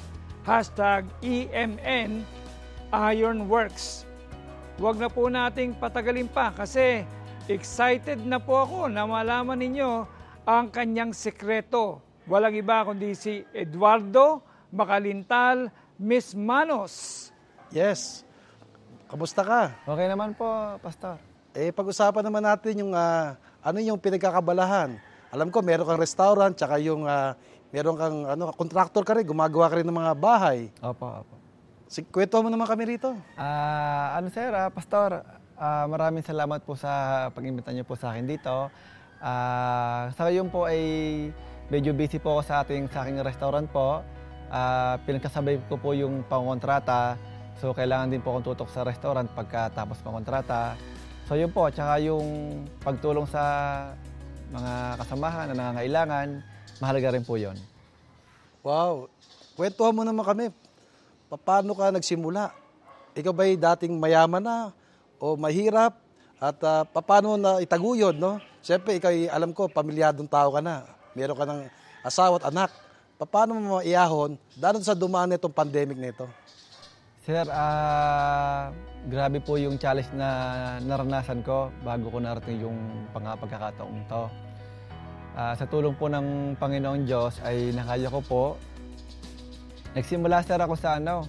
hashtag 0.44 1.08
EMN 1.24 2.22
Ironworks. 2.92 4.04
Huwag 4.76 5.00
na 5.00 5.08
po 5.08 5.32
nating 5.32 5.78
patagalin 5.80 6.28
pa 6.28 6.52
kasi 6.52 7.02
excited 7.48 8.20
na 8.22 8.38
po 8.38 8.62
ako 8.62 8.92
na 8.92 9.08
malaman 9.08 9.56
ninyo 9.56 10.04
ang 10.44 10.68
kanyang 10.68 11.16
sekreto. 11.16 12.02
Walang 12.28 12.54
iba 12.54 12.86
kundi 12.86 13.16
si 13.18 13.42
Eduardo 13.50 14.44
Makalintal 14.72 15.68
Miss 16.02 16.34
Manos. 16.34 17.30
Yes. 17.70 18.26
Kamusta 19.06 19.46
ka? 19.46 19.70
Okay 19.86 20.10
naman 20.10 20.34
po, 20.34 20.50
Pastor. 20.82 21.22
Eh, 21.54 21.70
pag-usapan 21.70 22.26
naman 22.26 22.42
natin 22.42 22.82
yung 22.82 22.90
ah, 22.90 23.38
ano 23.62 23.78
yung 23.78 24.02
pinagkakabalahan. 24.02 24.98
Alam 25.30 25.54
ko, 25.54 25.62
meron 25.62 25.86
kang 25.86 26.02
restaurant, 26.02 26.58
tsaka 26.58 26.82
yung 26.82 27.06
ah, 27.06 27.38
meron 27.70 27.94
kang 27.94 28.26
ano, 28.26 28.50
contractor 28.50 29.06
ka 29.06 29.14
rin, 29.14 29.22
gumagawa 29.22 29.70
ka 29.70 29.78
rin 29.78 29.86
ng 29.86 29.94
mga 29.94 30.12
bahay. 30.18 30.74
Opo, 30.82 31.06
opo. 31.06 31.34
Sige, 31.86 32.10
kwento 32.10 32.34
mo 32.42 32.50
naman 32.50 32.66
kami 32.66 32.98
rito. 32.98 33.14
Ah, 33.38 34.18
ano 34.18 34.26
sir, 34.34 34.50
ah, 34.50 34.74
Pastor, 34.74 35.22
ah, 35.54 35.86
maraming 35.86 36.26
salamat 36.26 36.66
po 36.66 36.74
sa 36.74 37.30
pag-imbita 37.30 37.70
niyo 37.70 37.86
po 37.86 37.94
sa 37.94 38.10
akin 38.10 38.26
dito. 38.26 38.74
Ah, 39.22 40.10
sa 40.18 40.26
ngayon 40.26 40.50
po 40.50 40.66
ay 40.66 40.82
medyo 41.70 41.94
busy 41.94 42.18
po 42.18 42.34
ako 42.34 42.42
sa 42.42 42.66
ating 42.66 42.90
sa 42.90 43.06
aking 43.06 43.22
restaurant 43.22 43.70
po. 43.70 44.02
Ah, 44.52 45.00
pinagkasabay 45.08 45.64
ko 45.64 45.80
po 45.80 45.96
yung 45.96 46.28
pangontrata. 46.28 47.16
So 47.56 47.72
kailangan 47.72 48.12
din 48.12 48.20
po 48.20 48.36
akong 48.36 48.52
tutok 48.52 48.68
sa 48.68 48.84
restaurant 48.84 49.24
pagkatapos 49.32 50.04
pangontrata. 50.04 50.76
So 51.24 51.40
yun 51.40 51.48
po, 51.48 51.72
tsaka 51.72 51.96
yung 52.04 52.60
pagtulong 52.84 53.24
sa 53.24 53.40
mga 54.52 55.00
kasamahan 55.00 55.46
na 55.48 55.54
nangangailangan, 55.56 56.28
mahalaga 56.84 57.16
rin 57.16 57.24
po 57.24 57.40
yon. 57.40 57.56
Wow. 58.60 59.08
Kwentuhan 59.56 59.96
mo 59.96 60.04
naman 60.04 60.20
kami. 60.20 60.46
Paano 61.32 61.72
ka 61.72 61.88
nagsimula? 61.88 62.52
Ikaw 63.16 63.32
ba'y 63.32 63.56
dating 63.56 63.96
mayaman 63.96 64.44
na 64.44 64.68
o 65.16 65.32
mahirap? 65.32 65.96
At 66.36 66.60
ah, 66.60 66.84
paano 66.84 67.40
na 67.40 67.56
itaguyod, 67.64 68.20
no? 68.20 68.36
Siyempre, 68.60 69.00
ikaw, 69.00 69.14
alam 69.32 69.56
ko, 69.56 69.64
pamilyadong 69.72 70.28
tao 70.28 70.52
ka 70.52 70.60
na. 70.60 70.84
Meron 71.16 71.40
ka 71.40 71.48
ng 71.48 71.60
asawa 72.04 72.36
at 72.36 72.52
anak. 72.52 72.81
Paano 73.28 73.58
mo 73.58 73.78
maiyahon 73.78 74.34
dahil 74.58 74.82
sa 74.82 74.98
dumaan 74.98 75.30
nitong 75.30 75.54
pandemic 75.54 75.98
nito? 75.98 76.26
Sir, 77.22 77.46
ah 77.54 78.74
grabe 79.06 79.38
po 79.42 79.54
yung 79.58 79.78
challenge 79.78 80.10
na 80.14 80.28
naranasan 80.82 81.42
ko 81.42 81.70
bago 81.86 82.10
ko 82.10 82.18
narating 82.18 82.62
yung 82.62 82.78
pangapagkakataong 83.14 84.02
to. 84.10 84.24
Ah, 85.32 85.54
sa 85.56 85.64
tulong 85.64 85.96
po 85.96 86.12
ng 86.12 86.58
Panginoong 86.60 87.08
Diyos 87.08 87.40
ay 87.46 87.72
nakaya 87.72 88.10
ko 88.10 88.20
po. 88.20 88.44
Nagsimula 89.96 90.44
sir 90.44 90.60
ako 90.60 90.74
sa 90.76 91.00
ano, 91.00 91.24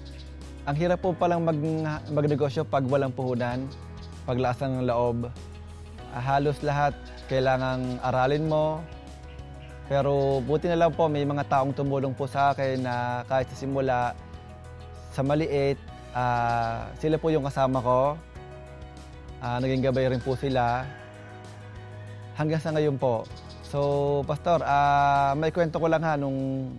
ang 0.66 0.76
hirap 0.76 1.04
po 1.04 1.16
palang 1.16 1.46
mag, 1.46 1.56
magnegosyo 2.10 2.68
pag 2.68 2.84
walang 2.90 3.16
puhunan, 3.16 3.64
paglasang 4.26 4.82
ng 4.82 4.88
loob. 4.90 5.30
Ah, 6.12 6.22
halos 6.22 6.58
lahat 6.66 6.94
kailangang 7.30 8.02
aralin 8.04 8.46
mo, 8.50 8.84
pero 9.92 10.40
buti 10.40 10.72
na 10.72 10.80
lang 10.80 10.92
po 10.96 11.12
may 11.12 11.28
mga 11.28 11.44
taong 11.52 11.76
tumulong 11.76 12.16
po 12.16 12.24
sa 12.24 12.56
akin 12.56 12.80
na 12.80 13.26
kahit 13.28 13.52
sa 13.52 13.58
simula, 13.60 14.16
sa 15.12 15.22
maliit, 15.22 15.76
ah, 16.16 16.88
sila 16.98 17.20
po 17.20 17.28
yung 17.28 17.44
kasama 17.44 17.84
ko. 17.84 18.16
Ah, 19.44 19.60
naging 19.60 19.84
gabay 19.84 20.08
rin 20.08 20.24
po 20.24 20.40
sila. 20.40 20.88
Hanggang 22.40 22.64
sa 22.64 22.72
ngayon 22.72 22.96
po. 22.96 23.28
So, 23.68 23.80
Pastor, 24.24 24.64
ah, 24.64 25.36
may 25.36 25.52
kwento 25.52 25.82
ko 25.82 25.92
lang 25.92 26.06
ha 26.06 26.16
nung... 26.16 26.72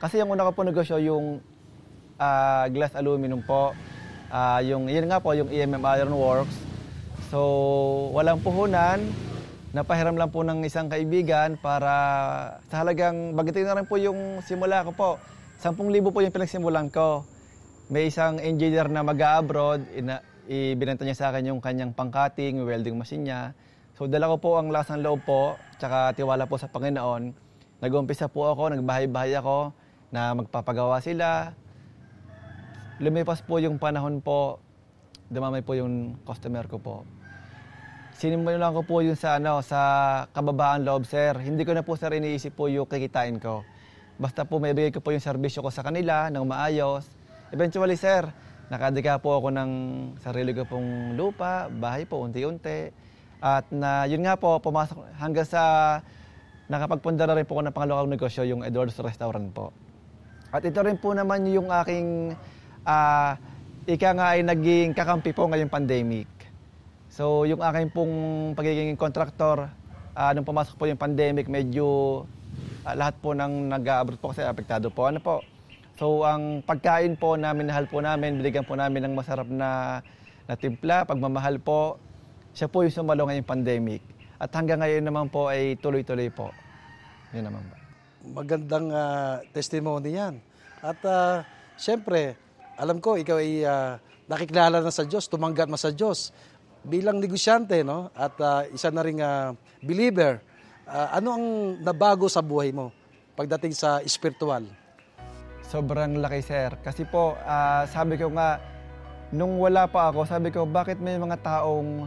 Kasi 0.00 0.18
yung 0.20 0.32
una 0.32 0.48
ko 0.48 0.52
po 0.56 0.62
negosyo, 0.64 0.96
yung 0.96 1.44
ah, 2.16 2.64
glass 2.72 2.96
aluminum 2.96 3.44
po. 3.44 3.76
Ah, 4.32 4.64
yung, 4.64 4.88
yun 4.88 5.06
nga 5.12 5.20
po, 5.20 5.36
yung 5.36 5.52
EMM 5.52 5.84
Iron 6.00 6.14
Works. 6.16 6.56
So, 7.28 7.40
walang 8.16 8.40
puhunan. 8.40 9.04
Napahiram 9.74 10.14
lang 10.14 10.30
po 10.30 10.46
ng 10.46 10.62
isang 10.62 10.86
kaibigan 10.86 11.58
para 11.58 11.90
sa 12.70 12.86
halagang, 12.86 13.34
bagitin 13.34 13.66
na 13.66 13.74
rin 13.74 13.90
po 13.90 13.98
yung 13.98 14.38
simula 14.46 14.86
ko 14.86 14.94
po. 14.94 15.10
10,000 15.58 15.74
po 16.14 16.22
yung 16.22 16.30
pinagsimulan 16.30 16.86
ko. 16.94 17.26
May 17.90 18.06
isang 18.06 18.38
engineer 18.38 18.86
na 18.86 19.02
mag-abroad, 19.02 19.82
ibinenta 20.46 21.02
niya 21.02 21.18
sa 21.18 21.34
akin 21.34 21.50
yung 21.50 21.58
kanyang 21.58 21.90
pangcutting, 21.90 22.62
welding 22.62 22.94
machine 22.94 23.26
niya. 23.26 23.50
So 23.98 24.06
dala 24.06 24.30
ko 24.30 24.38
po 24.38 24.62
ang 24.62 24.70
lasang 24.70 25.02
loob 25.02 25.26
po, 25.26 25.58
tsaka 25.82 26.14
tiwala 26.14 26.46
po 26.46 26.54
sa 26.54 26.70
Panginoon. 26.70 27.34
Nag-umpisa 27.82 28.30
po 28.30 28.46
ako, 28.54 28.78
nagbahay-bahay 28.78 29.34
ako 29.34 29.74
na 30.14 30.38
magpapagawa 30.38 31.02
sila. 31.02 31.50
Lumipas 33.02 33.42
po 33.42 33.58
yung 33.58 33.82
panahon 33.82 34.22
po, 34.22 34.62
dumamay 35.34 35.66
po 35.66 35.74
yung 35.74 36.14
customer 36.22 36.62
ko 36.70 36.78
po. 36.78 37.02
Sinimulan 38.14 38.70
ko 38.70 38.86
po 38.86 39.02
yun 39.02 39.18
sa, 39.18 39.42
ano, 39.42 39.58
sa 39.58 39.80
kababaan 40.30 40.86
loob, 40.86 41.02
sir. 41.02 41.34
Hindi 41.34 41.66
ko 41.66 41.74
na 41.74 41.82
po, 41.82 41.98
sir, 41.98 42.14
iniisip 42.14 42.54
po 42.54 42.70
yung 42.70 42.86
kikitain 42.86 43.42
ko. 43.42 43.66
Basta 44.14 44.46
po 44.46 44.62
may 44.62 44.70
bigay 44.70 44.94
ko 44.94 45.02
po 45.02 45.10
yung 45.10 45.18
serbisyo 45.18 45.66
ko 45.66 45.74
sa 45.74 45.82
kanila 45.82 46.30
ng 46.30 46.46
maayos. 46.46 47.10
Eventually, 47.50 47.98
sir, 47.98 48.22
nakadika 48.70 49.18
po 49.18 49.42
ako 49.42 49.50
ng 49.50 49.70
sarili 50.22 50.54
ko 50.54 50.62
pong 50.62 51.18
lupa, 51.18 51.66
bahay 51.66 52.06
po, 52.06 52.22
unti-unti. 52.22 52.94
At 53.42 53.66
na, 53.74 54.06
yun 54.06 54.22
nga 54.22 54.38
po, 54.38 54.62
pumasok 54.62 55.18
hanggang 55.18 55.50
sa 55.50 55.62
nakapagpunda 56.70 57.26
na 57.26 57.34
rin 57.34 57.42
po 57.42 57.58
ako 57.58 57.62
ng 57.66 57.74
pangalawang 57.74 58.14
negosyo, 58.14 58.46
yung 58.46 58.62
Edward's 58.62 58.94
Restaurant 59.02 59.50
po. 59.50 59.74
At 60.54 60.62
ito 60.62 60.78
rin 60.86 61.02
po 61.02 61.18
naman 61.18 61.50
yung 61.50 61.66
aking, 61.66 62.30
ah, 62.86 63.34
ika 63.90 64.14
nga 64.14 64.38
ay 64.38 64.46
naging 64.46 64.94
kakampi 64.94 65.34
po 65.34 65.50
ngayong 65.50 65.68
pandemic. 65.68 66.33
So 67.14 67.46
yung 67.46 67.62
aking 67.62 67.94
pong 67.94 68.14
pagiging 68.58 68.98
kontraktor, 68.98 69.70
ah, 70.18 70.34
nung 70.34 70.42
pumasok 70.42 70.74
po 70.74 70.90
yung 70.90 70.98
pandemic, 70.98 71.46
medyo 71.46 72.26
ah, 72.82 72.98
lahat 72.98 73.14
po 73.22 73.38
ng 73.38 73.70
nag-abroad 73.70 74.18
po 74.18 74.34
kasi 74.34 74.42
apektado 74.42 74.90
po. 74.90 75.06
Ano 75.06 75.22
po? 75.22 75.38
So 75.94 76.26
ang 76.26 76.66
pagkain 76.66 77.14
po 77.14 77.38
namin, 77.38 77.70
nahal 77.70 77.86
po 77.86 78.02
namin, 78.02 78.42
binigyan 78.42 78.66
po 78.66 78.74
namin 78.74 79.06
ng 79.06 79.14
masarap 79.14 79.46
na, 79.46 80.02
na 80.50 80.58
timpla, 80.58 81.06
pagmamahal 81.06 81.62
po. 81.62 82.02
Siya 82.50 82.66
po 82.66 82.82
yung 82.82 82.90
sumalo 82.90 83.30
ngayong 83.30 83.46
pandemic. 83.46 84.02
At 84.42 84.50
hanggang 84.50 84.82
ngayon 84.82 85.06
naman 85.06 85.30
po 85.30 85.46
ay 85.46 85.78
tuloy-tuloy 85.78 86.34
po. 86.34 86.50
Yun 87.30 87.46
naman 87.46 87.62
po. 87.62 87.78
Magandang 88.42 88.90
ah, 88.90 89.38
testimony 89.54 90.18
yan. 90.18 90.42
At 90.82 90.98
ah, 91.06 91.46
siyempre, 91.78 92.34
alam 92.74 92.98
ko, 92.98 93.14
ikaw 93.14 93.38
ay 93.38 93.62
ah, 93.62 94.02
nakikilala 94.26 94.80
na 94.80 94.90
sa 94.90 95.04
Diyos, 95.04 95.28
tumanggap 95.28 95.68
na 95.68 95.78
sa 95.78 95.92
Diyos. 95.92 96.32
Bilang 96.84 97.16
negosyante 97.16 97.80
no 97.80 98.12
at 98.12 98.36
ah, 98.44 98.62
isa 98.68 98.92
na 98.92 99.02
ring 99.02 99.24
ah, 99.24 99.56
believer, 99.80 100.38
ah, 100.84 101.16
ano 101.16 101.28
ang 101.34 101.46
nabago 101.80 102.28
sa 102.28 102.44
buhay 102.44 102.70
mo 102.70 102.92
pagdating 103.34 103.72
sa 103.72 104.04
spiritual? 104.04 104.68
Sobrang 105.64 106.20
laki, 106.20 106.44
sir. 106.44 106.76
Kasi 106.84 107.08
po, 107.08 107.34
ah, 107.42 107.88
sabi 107.88 108.20
ko 108.20 108.30
nga, 108.30 108.60
nung 109.32 109.58
wala 109.58 109.88
pa 109.88 110.12
ako, 110.12 110.28
sabi 110.28 110.52
ko, 110.52 110.68
bakit 110.68 111.00
may 111.00 111.16
mga 111.16 111.40
taong 111.40 112.06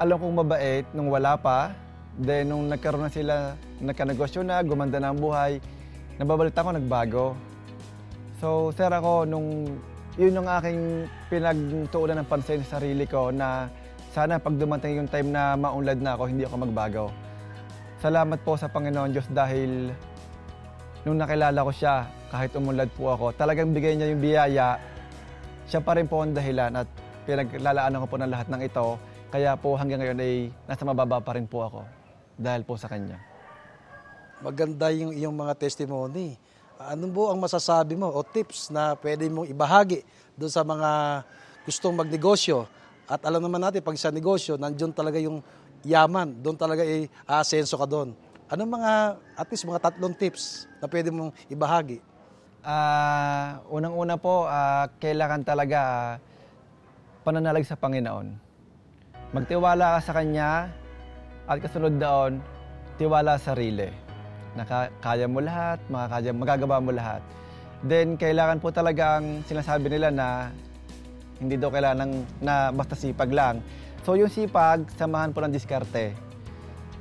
alam 0.00 0.16
kong 0.16 0.36
mabait 0.40 0.88
nung 0.96 1.12
wala 1.12 1.36
pa, 1.36 1.76
then 2.16 2.48
nung 2.48 2.72
nagkaroon 2.72 3.04
na 3.04 3.12
sila, 3.12 3.54
nagkanegosyo 3.78 4.40
na, 4.40 4.64
gumanda 4.64 4.96
na 4.96 5.12
ang 5.12 5.20
buhay, 5.20 5.60
nababalita 6.16 6.64
ko, 6.64 6.70
nagbago. 6.72 7.26
So, 8.40 8.72
sir, 8.72 8.88
ako, 8.88 9.28
nung 9.28 9.76
yun 10.18 10.42
yung 10.42 10.48
aking 10.48 11.06
pinagtuunan 11.30 12.24
ng 12.24 12.28
pansin 12.28 12.64
sa 12.66 12.80
sarili 12.80 13.06
ko 13.06 13.30
na 13.30 13.70
sana 14.10 14.42
pag 14.42 14.58
dumating 14.58 14.98
yung 14.98 15.10
time 15.10 15.30
na 15.30 15.54
maunlad 15.54 16.02
na 16.02 16.18
ako, 16.18 16.22
hindi 16.26 16.42
ako 16.42 16.54
magbago. 16.66 17.04
Salamat 18.02 18.42
po 18.42 18.58
sa 18.58 18.66
Panginoon 18.66 19.14
Diyos 19.14 19.30
dahil 19.30 19.94
nung 21.06 21.14
nakilala 21.14 21.62
ko 21.62 21.70
siya, 21.70 22.10
kahit 22.34 22.50
umunlad 22.58 22.90
po 22.98 23.14
ako, 23.14 23.30
talagang 23.38 23.70
bigay 23.70 23.94
niya 23.94 24.10
yung 24.10 24.22
biyaya. 24.22 24.82
Siya 25.70 25.78
pa 25.78 25.94
rin 25.94 26.10
po 26.10 26.26
ang 26.26 26.34
dahilan 26.34 26.74
at 26.74 26.88
pinaglalaanan 27.22 28.02
ko 28.02 28.06
po 28.10 28.16
ng 28.18 28.30
lahat 28.34 28.48
ng 28.50 28.60
ito. 28.66 28.98
Kaya 29.30 29.54
po 29.54 29.78
hanggang 29.78 30.02
ngayon 30.02 30.18
ay 30.18 30.50
nasa 30.66 30.82
mababa 30.82 31.22
pa 31.22 31.38
rin 31.38 31.46
po 31.46 31.62
ako 31.62 31.86
dahil 32.34 32.66
po 32.66 32.74
sa 32.74 32.90
kanya. 32.90 33.22
Maganda 34.42 34.90
yung 34.90 35.14
iyong 35.14 35.36
mga 35.36 35.54
testimony. 35.54 36.34
Ano 36.82 37.06
po 37.14 37.30
ang 37.30 37.38
masasabi 37.38 37.94
mo 37.94 38.10
o 38.10 38.26
tips 38.26 38.74
na 38.74 38.98
pwede 38.98 39.30
mong 39.30 39.46
ibahagi 39.46 40.02
doon 40.34 40.50
sa 40.50 40.66
mga 40.66 41.22
gustong 41.62 41.94
magnegosyo? 41.94 42.79
At 43.10 43.26
alam 43.26 43.42
naman 43.42 43.58
natin, 43.58 43.82
pag 43.82 43.98
sa 43.98 44.14
negosyo, 44.14 44.54
nandiyon 44.54 44.94
talaga 44.94 45.18
yung 45.18 45.42
yaman. 45.82 46.38
Doon 46.38 46.54
talaga 46.54 46.86
ay 46.86 47.10
aasenso 47.26 47.74
ka 47.74 47.82
doon. 47.82 48.14
Ano 48.46 48.62
mga, 48.70 49.18
at 49.34 49.46
least 49.50 49.66
mga 49.66 49.82
tatlong 49.82 50.14
tips 50.14 50.70
na 50.78 50.86
pwede 50.86 51.10
mong 51.10 51.34
ibahagi? 51.50 51.98
Ah, 52.62 53.58
unang-una 53.66 54.14
po, 54.14 54.46
ah, 54.46 54.86
kailangan 55.02 55.42
talaga 55.42 55.78
ah, 55.82 56.10
pananalig 57.26 57.66
sa 57.66 57.74
Panginoon. 57.74 58.30
Magtiwala 59.34 59.98
ka 59.98 60.00
sa 60.06 60.12
Kanya 60.14 60.70
at 61.50 61.58
kasunod 61.58 61.98
doon, 61.98 62.38
tiwala 62.94 63.34
sa 63.42 63.54
sarili. 63.58 63.90
Naka, 64.54 64.90
kaya 65.02 65.26
mo 65.26 65.42
lahat, 65.42 65.82
makakaya, 65.90 66.30
magagawa 66.30 66.78
mo 66.78 66.94
lahat. 66.94 67.22
Then, 67.82 68.14
kailangan 68.14 68.62
po 68.62 68.70
talagang 68.70 69.42
sinasabi 69.50 69.90
nila 69.90 70.14
na 70.14 70.26
hindi 71.40 71.56
daw 71.56 71.72
kailangan 71.72 71.98
ng- 72.04 72.44
na 72.44 72.68
basta 72.70 72.92
sipag 72.94 73.32
lang. 73.32 73.64
So, 74.04 74.14
yung 74.14 74.28
sipag, 74.28 74.88
samahan 74.96 75.32
po 75.32 75.40
ng 75.40 75.52
diskarte. 75.52 76.12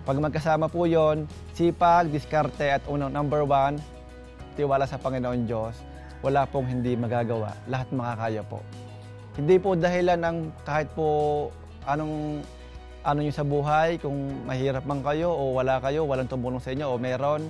Pag 0.07 0.17
magkasama 0.17 0.71
po 0.71 0.87
yon, 0.87 1.27
sipag, 1.53 2.09
diskarte 2.09 2.79
at 2.79 2.83
unang 2.87 3.11
number 3.11 3.43
one, 3.43 3.77
tiwala 4.55 4.87
sa 4.87 4.97
Panginoon 4.97 5.43
Diyos, 5.45 5.75
wala 6.23 6.47
pong 6.47 6.67
hindi 6.67 6.95
magagawa. 6.95 7.55
Lahat 7.67 7.87
makakaya 7.91 8.43
po. 8.43 8.59
Hindi 9.39 9.55
po 9.59 9.75
dahilan 9.75 10.19
ng 10.19 10.37
kahit 10.67 10.91
po 10.91 11.07
anong 11.87 12.43
ano 12.99 13.19
nyo 13.23 13.31
sa 13.31 13.47
buhay, 13.47 13.95
kung 14.03 14.43
mahirap 14.43 14.83
man 14.83 14.99
kayo 14.99 15.31
o 15.31 15.55
wala 15.55 15.79
kayo, 15.79 16.03
walang 16.03 16.27
tumulong 16.27 16.59
sa 16.59 16.75
inyo 16.75 16.85
o 16.91 16.99
meron, 16.99 17.47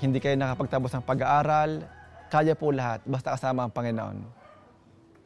hindi 0.00 0.16
kayo 0.20 0.36
nakapagtapos 0.40 0.96
ng 0.96 1.04
pag-aaral, 1.04 1.84
kaya 2.32 2.56
po 2.56 2.72
lahat, 2.72 3.04
basta 3.04 3.36
kasama 3.36 3.68
ang 3.68 3.72
Panginoon. 3.72 4.43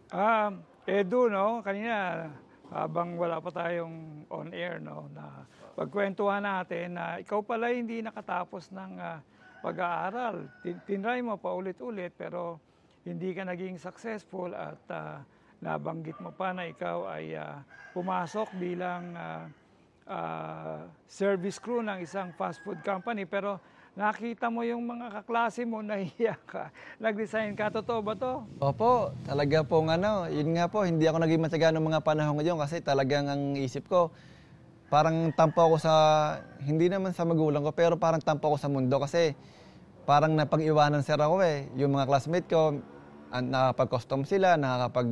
Ah, 0.08 0.48
Edu, 0.88 1.28
no, 1.28 1.60
kanina 1.60 2.32
habang 2.72 3.20
wala 3.20 3.44
pa 3.44 3.52
tayong 3.52 4.24
on 4.32 4.56
air, 4.56 4.80
no, 4.80 5.04
na 5.12 5.44
pagkwentuhan 5.76 6.40
natin 6.40 6.96
na 6.96 7.20
ikaw 7.20 7.44
pala 7.44 7.68
hindi 7.68 8.00
nakatapos 8.00 8.72
ng 8.72 8.96
ah, 8.96 9.20
pag-aaral. 9.60 10.48
Tin- 10.64 10.80
Tinry 10.88 11.20
mo 11.20 11.36
pa 11.36 11.52
ulit-ulit 11.52 12.16
pero 12.16 12.56
hindi 13.04 13.36
ka 13.36 13.44
naging 13.44 13.76
successful 13.76 14.56
at 14.56 14.80
ah, 14.88 15.20
nabanggit 15.60 16.16
mo 16.24 16.32
pa 16.32 16.56
na 16.56 16.64
ikaw 16.64 17.04
ay 17.12 17.36
ah, 17.36 17.60
pumasok 17.92 18.48
bilang 18.56 19.12
ah, 19.12 19.44
ah, 20.08 20.88
service 21.04 21.60
crew 21.60 21.84
ng 21.84 22.00
isang 22.00 22.32
fast 22.32 22.64
food 22.64 22.80
company 22.80 23.28
pero 23.28 23.60
nakita 23.98 24.46
mo 24.46 24.62
yung 24.62 24.86
mga 24.86 25.10
kaklase 25.10 25.66
mo, 25.66 25.82
nahiya 25.86 26.38
ka, 26.46 26.70
nag-resign 27.02 27.58
ka. 27.58 27.74
Totoo 27.74 27.98
ba 27.98 28.14
to? 28.14 28.46
Opo, 28.62 29.10
talaga 29.26 29.66
po 29.66 29.82
ano, 29.82 30.30
yun 30.30 30.54
nga 30.54 30.70
po, 30.70 30.86
hindi 30.86 31.10
ako 31.10 31.18
naging 31.26 31.42
matyaga 31.42 31.74
ng 31.74 31.82
mga 31.82 32.00
panahon 32.06 32.38
ngayon 32.38 32.62
kasi 32.62 32.78
talagang 32.78 33.26
ang 33.26 33.58
isip 33.58 33.90
ko, 33.90 34.14
parang 34.86 35.34
tampo 35.34 35.66
ako 35.66 35.76
sa, 35.82 35.94
hindi 36.62 36.86
naman 36.86 37.10
sa 37.10 37.26
magulang 37.26 37.66
ko, 37.66 37.74
pero 37.74 37.98
parang 37.98 38.22
tampo 38.22 38.54
ako 38.54 38.56
sa 38.62 38.70
mundo 38.70 39.02
kasi 39.02 39.34
parang 40.06 40.38
napag-iwanan 40.38 41.02
sir 41.02 41.18
ako 41.18 41.42
eh. 41.42 41.66
Yung 41.76 41.98
mga 41.98 42.06
classmate 42.06 42.48
ko, 42.48 42.78
nakakapag-custom 43.34 44.24
sila, 44.24 44.56
nakakapag, 44.56 45.10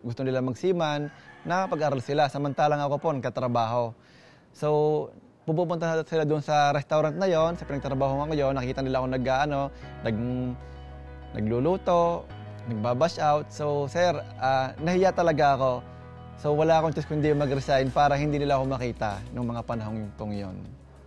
gusto 0.00 0.22
nila 0.24 0.40
magsiman, 0.40 1.10
nakakapag-aral 1.44 2.00
sila, 2.00 2.30
samantalang 2.30 2.80
ako 2.80 2.96
po, 3.02 3.08
nagkatrabaho. 3.12 3.92
So, 4.56 4.68
pupunta 5.42 6.06
sila 6.06 6.22
doon 6.22 6.42
sa 6.42 6.70
restaurant 6.70 7.18
na 7.18 7.26
yon, 7.26 7.58
sa 7.58 7.66
pinagtrabaho 7.66 8.22
ko 8.22 8.24
ngayon, 8.30 8.54
nakikita 8.54 8.82
nila 8.82 9.02
ako 9.02 9.06
nag, 9.10 9.24
ano, 9.26 9.60
nag, 10.06 10.16
nagluluto, 11.34 12.22
nagbabash 12.70 13.18
out. 13.18 13.50
So, 13.50 13.90
sir, 13.90 14.14
ah, 14.38 14.70
nahiya 14.78 15.10
talaga 15.10 15.58
ako. 15.58 15.72
So, 16.38 16.54
wala 16.54 16.78
akong 16.78 16.94
choice 16.94 17.10
kundi 17.10 17.34
mag-resign 17.34 17.90
para 17.90 18.14
hindi 18.14 18.38
nila 18.38 18.58
ako 18.58 18.64
makita 18.70 19.18
nung 19.34 19.50
mga 19.50 19.62
panahong 19.66 20.10
pong 20.14 20.34
yon. 20.34 20.56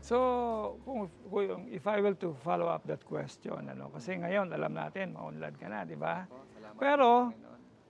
So, 0.03 0.77
kung, 0.85 1.09
kung 1.31 1.65
if 1.71 1.87
I 1.87 1.97
will 2.03 2.15
to 2.21 2.35
follow 2.45 2.69
up 2.69 2.85
that 2.85 3.01
question, 3.07 3.71
ano, 3.71 3.89
kasi 3.89 4.19
ngayon 4.19 4.51
alam 4.51 4.75
natin, 4.75 5.15
maunlad 5.15 5.55
ka 5.57 5.67
na, 5.71 5.87
di 5.87 5.97
ba? 5.97 6.27
Pero, 6.75 7.31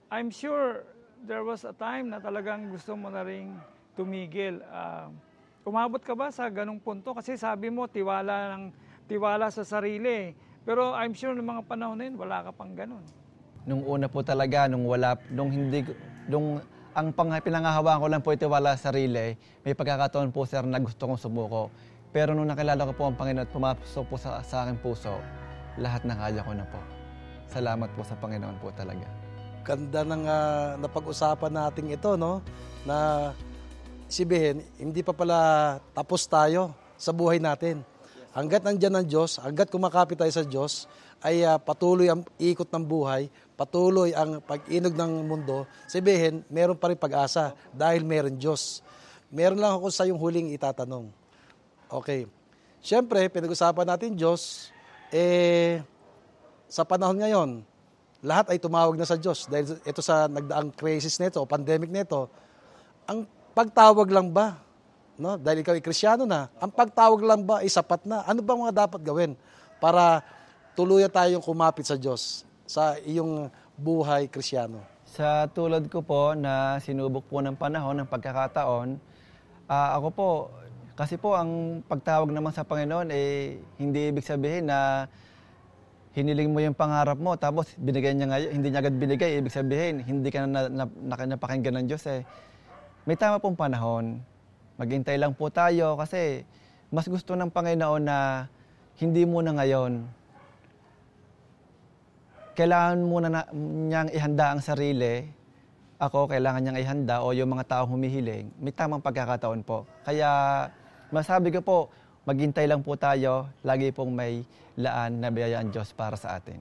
I'm 0.08 0.30
sure 0.30 0.86
there 1.26 1.42
was 1.42 1.66
a 1.66 1.74
time 1.74 2.14
na 2.14 2.22
talagang 2.22 2.70
gusto 2.70 2.94
mo 2.94 3.10
na 3.10 3.26
ring 3.26 3.58
tumigil. 3.98 4.62
Ah, 4.70 5.10
umabot 5.66 5.98
ka 5.98 6.14
ba 6.14 6.30
sa 6.30 6.46
ganong 6.46 6.78
punto? 6.78 7.10
Kasi 7.10 7.34
sabi 7.34 7.74
mo, 7.74 7.90
tiwala, 7.90 8.54
ng, 8.54 8.70
tiwala 9.10 9.50
sa 9.50 9.66
sarili. 9.66 10.32
Pero 10.62 10.94
I'm 10.94 11.12
sure 11.12 11.34
ng 11.34 11.42
mga 11.42 11.62
panahon 11.66 11.98
na 11.98 12.06
yun, 12.06 12.14
wala 12.14 12.46
ka 12.46 12.50
pang 12.54 12.72
ganon. 12.72 13.02
Nung 13.66 13.82
una 13.82 14.06
po 14.06 14.22
talaga, 14.22 14.70
nung 14.70 14.86
wala, 14.86 15.18
nung 15.34 15.50
hindi, 15.50 15.82
nung 16.30 16.62
ang 16.94 17.10
pang, 17.12 17.34
pinangahawaan 17.34 17.98
ko 17.98 18.06
lang 18.06 18.22
po 18.22 18.30
ito 18.30 18.46
wala 18.46 18.78
sa 18.78 18.94
sarili, 18.94 19.34
may 19.66 19.74
pagkakataon 19.74 20.30
po 20.30 20.46
sir 20.46 20.62
na 20.62 20.78
gusto 20.78 21.04
kong 21.04 21.18
sumuko. 21.18 21.68
Pero 22.14 22.32
nung 22.32 22.48
nakilala 22.48 22.86
ko 22.88 22.92
po 22.94 23.02
ang 23.10 23.18
Panginoon 23.18 23.44
at 23.44 23.52
pumasok 23.52 24.04
po 24.06 24.16
sa, 24.16 24.40
sa 24.40 24.64
aking 24.64 24.80
puso, 24.80 25.18
lahat 25.76 26.06
na 26.08 26.16
kaya 26.16 26.40
ko 26.40 26.56
na 26.56 26.64
po. 26.64 26.80
Salamat 27.50 27.90
po 27.92 28.00
sa 28.06 28.16
Panginoon 28.16 28.56
po 28.62 28.72
talaga. 28.72 29.04
Ganda 29.66 30.06
ng 30.06 30.24
ah, 30.24 30.78
napag-usapan 30.78 31.52
natin 31.52 31.90
ito, 31.90 32.14
no? 32.14 32.40
Na 32.86 33.30
sibihin, 34.06 34.62
hindi 34.78 35.02
pa 35.02 35.12
pala 35.12 35.38
tapos 35.94 36.26
tayo 36.26 36.74
sa 36.96 37.12
buhay 37.12 37.38
natin. 37.42 37.82
Hanggat 38.36 38.62
nandyan 38.62 39.00
ang 39.00 39.06
Diyos, 39.08 39.40
hanggat 39.40 39.72
kumakapit 39.72 40.20
tayo 40.20 40.28
sa 40.28 40.44
Diyos, 40.44 40.84
ay 41.24 41.40
ah, 41.48 41.56
patuloy 41.56 42.12
ang 42.12 42.20
ikot 42.36 42.68
ng 42.68 42.84
buhay, 42.84 43.32
patuloy 43.56 44.12
ang 44.12 44.44
pag-inog 44.44 44.92
ng 44.92 45.12
mundo. 45.24 45.64
Sabihin, 45.88 46.44
meron 46.52 46.76
pa 46.76 46.92
rin 46.92 47.00
pag-asa 47.00 47.56
dahil 47.72 48.04
meron 48.04 48.36
Diyos. 48.36 48.84
Meron 49.32 49.56
lang 49.56 49.80
ako 49.80 49.88
sa 49.88 50.04
yung 50.04 50.20
huling 50.20 50.52
itatanong. 50.52 51.08
Okay. 51.88 52.28
Siyempre, 52.84 53.24
pinag-usapan 53.32 53.88
natin 53.88 54.14
Diyos, 54.14 54.68
eh, 55.08 55.80
sa 56.68 56.84
panahon 56.84 57.16
ngayon, 57.16 57.64
lahat 58.26 58.52
ay 58.52 58.58
tumawag 58.58 58.98
na 58.98 59.06
sa 59.06 59.16
Diyos 59.16 59.46
dahil 59.46 59.78
ito 59.80 60.00
sa 60.02 60.26
nagdaang 60.26 60.74
crisis 60.74 61.16
nito 61.22 61.42
pandemic 61.46 61.88
nito. 61.88 62.26
Ang 63.06 63.22
pagtawag 63.56 64.12
lang 64.12 64.28
ba, 64.28 64.60
no? 65.16 65.40
Dahil 65.40 65.64
ikaw 65.64 65.72
ay 65.72 65.80
Krisyano 65.80 66.28
na, 66.28 66.52
ang 66.60 66.68
pagtawag 66.68 67.24
lang 67.24 67.40
ba 67.40 67.64
ay 67.64 67.72
sapat 67.72 68.04
na? 68.04 68.20
Ano 68.28 68.44
ba 68.44 68.52
mga 68.52 68.84
dapat 68.84 69.00
gawin 69.00 69.32
para 69.80 70.20
tuluyan 70.76 71.08
tayong 71.08 71.40
kumapit 71.40 71.88
sa 71.88 71.96
Diyos 71.96 72.44
sa 72.68 73.00
iyong 73.00 73.48
buhay 73.80 74.28
Krisyano? 74.28 74.84
Sa 75.08 75.48
tulad 75.56 75.88
ko 75.88 76.04
po 76.04 76.36
na 76.36 76.76
sinubok 76.84 77.24
po 77.32 77.40
ng 77.40 77.56
panahon, 77.56 78.04
ng 78.04 78.08
pagkakataon, 78.12 79.00
ah, 79.72 79.96
ako 79.96 80.08
po, 80.12 80.30
kasi 80.92 81.16
po 81.16 81.32
ang 81.32 81.80
pagtawag 81.88 82.28
naman 82.28 82.52
sa 82.52 82.68
Panginoon, 82.68 83.08
eh, 83.08 83.56
hindi 83.80 84.12
ibig 84.12 84.28
sabihin 84.28 84.68
na 84.68 85.08
hiniling 86.12 86.52
mo 86.52 86.60
yung 86.60 86.76
pangarap 86.76 87.16
mo, 87.16 87.40
tapos 87.40 87.72
binigay 87.80 88.12
niya 88.12 88.28
ngayon, 88.28 88.50
hindi 88.52 88.68
niya 88.68 88.80
agad 88.84 88.96
binigay, 89.00 89.40
ibig 89.40 89.52
sabihin, 89.52 90.04
hindi 90.04 90.28
ka 90.28 90.44
na, 90.44 90.68
na, 90.68 90.84
na, 90.84 91.36
napakinggan 91.36 91.80
ng 91.80 91.86
Diyos 91.88 92.04
eh. 92.08 92.20
May 93.06 93.14
tama 93.14 93.38
pong 93.38 93.54
panahon, 93.54 94.18
maghintay 94.82 95.14
lang 95.14 95.30
po 95.30 95.46
tayo 95.46 95.94
kasi 95.94 96.42
mas 96.90 97.06
gusto 97.06 97.38
ng 97.38 97.54
Panginoon 97.54 98.02
na 98.02 98.50
hindi 98.98 99.22
muna 99.22 99.54
ngayon, 99.54 100.02
kailangan 102.58 102.98
muna 103.06 103.28
na, 103.30 103.46
niyang 103.54 104.10
ihanda 104.10 104.50
ang 104.50 104.58
sarili. 104.58 105.22
Ako 106.02 106.26
kailangan 106.26 106.66
niyang 106.66 106.82
ihanda 106.82 107.22
o 107.22 107.30
yung 107.30 107.54
mga 107.54 107.78
taong 107.78 107.94
humihiling, 107.94 108.50
may 108.58 108.74
tamang 108.74 108.98
pagkakataon 108.98 109.62
po. 109.62 109.86
Kaya 110.02 110.66
masabi 111.14 111.54
ko 111.54 111.62
po, 111.62 111.78
maghintay 112.26 112.66
lang 112.66 112.82
po 112.82 112.98
tayo, 112.98 113.46
lagi 113.62 113.94
pong 113.94 114.18
may 114.18 114.42
laan 114.74 115.22
na 115.22 115.30
biyaya 115.30 115.62
ang 115.62 115.70
Diyos 115.70 115.94
para 115.94 116.18
sa 116.18 116.42
atin. 116.42 116.58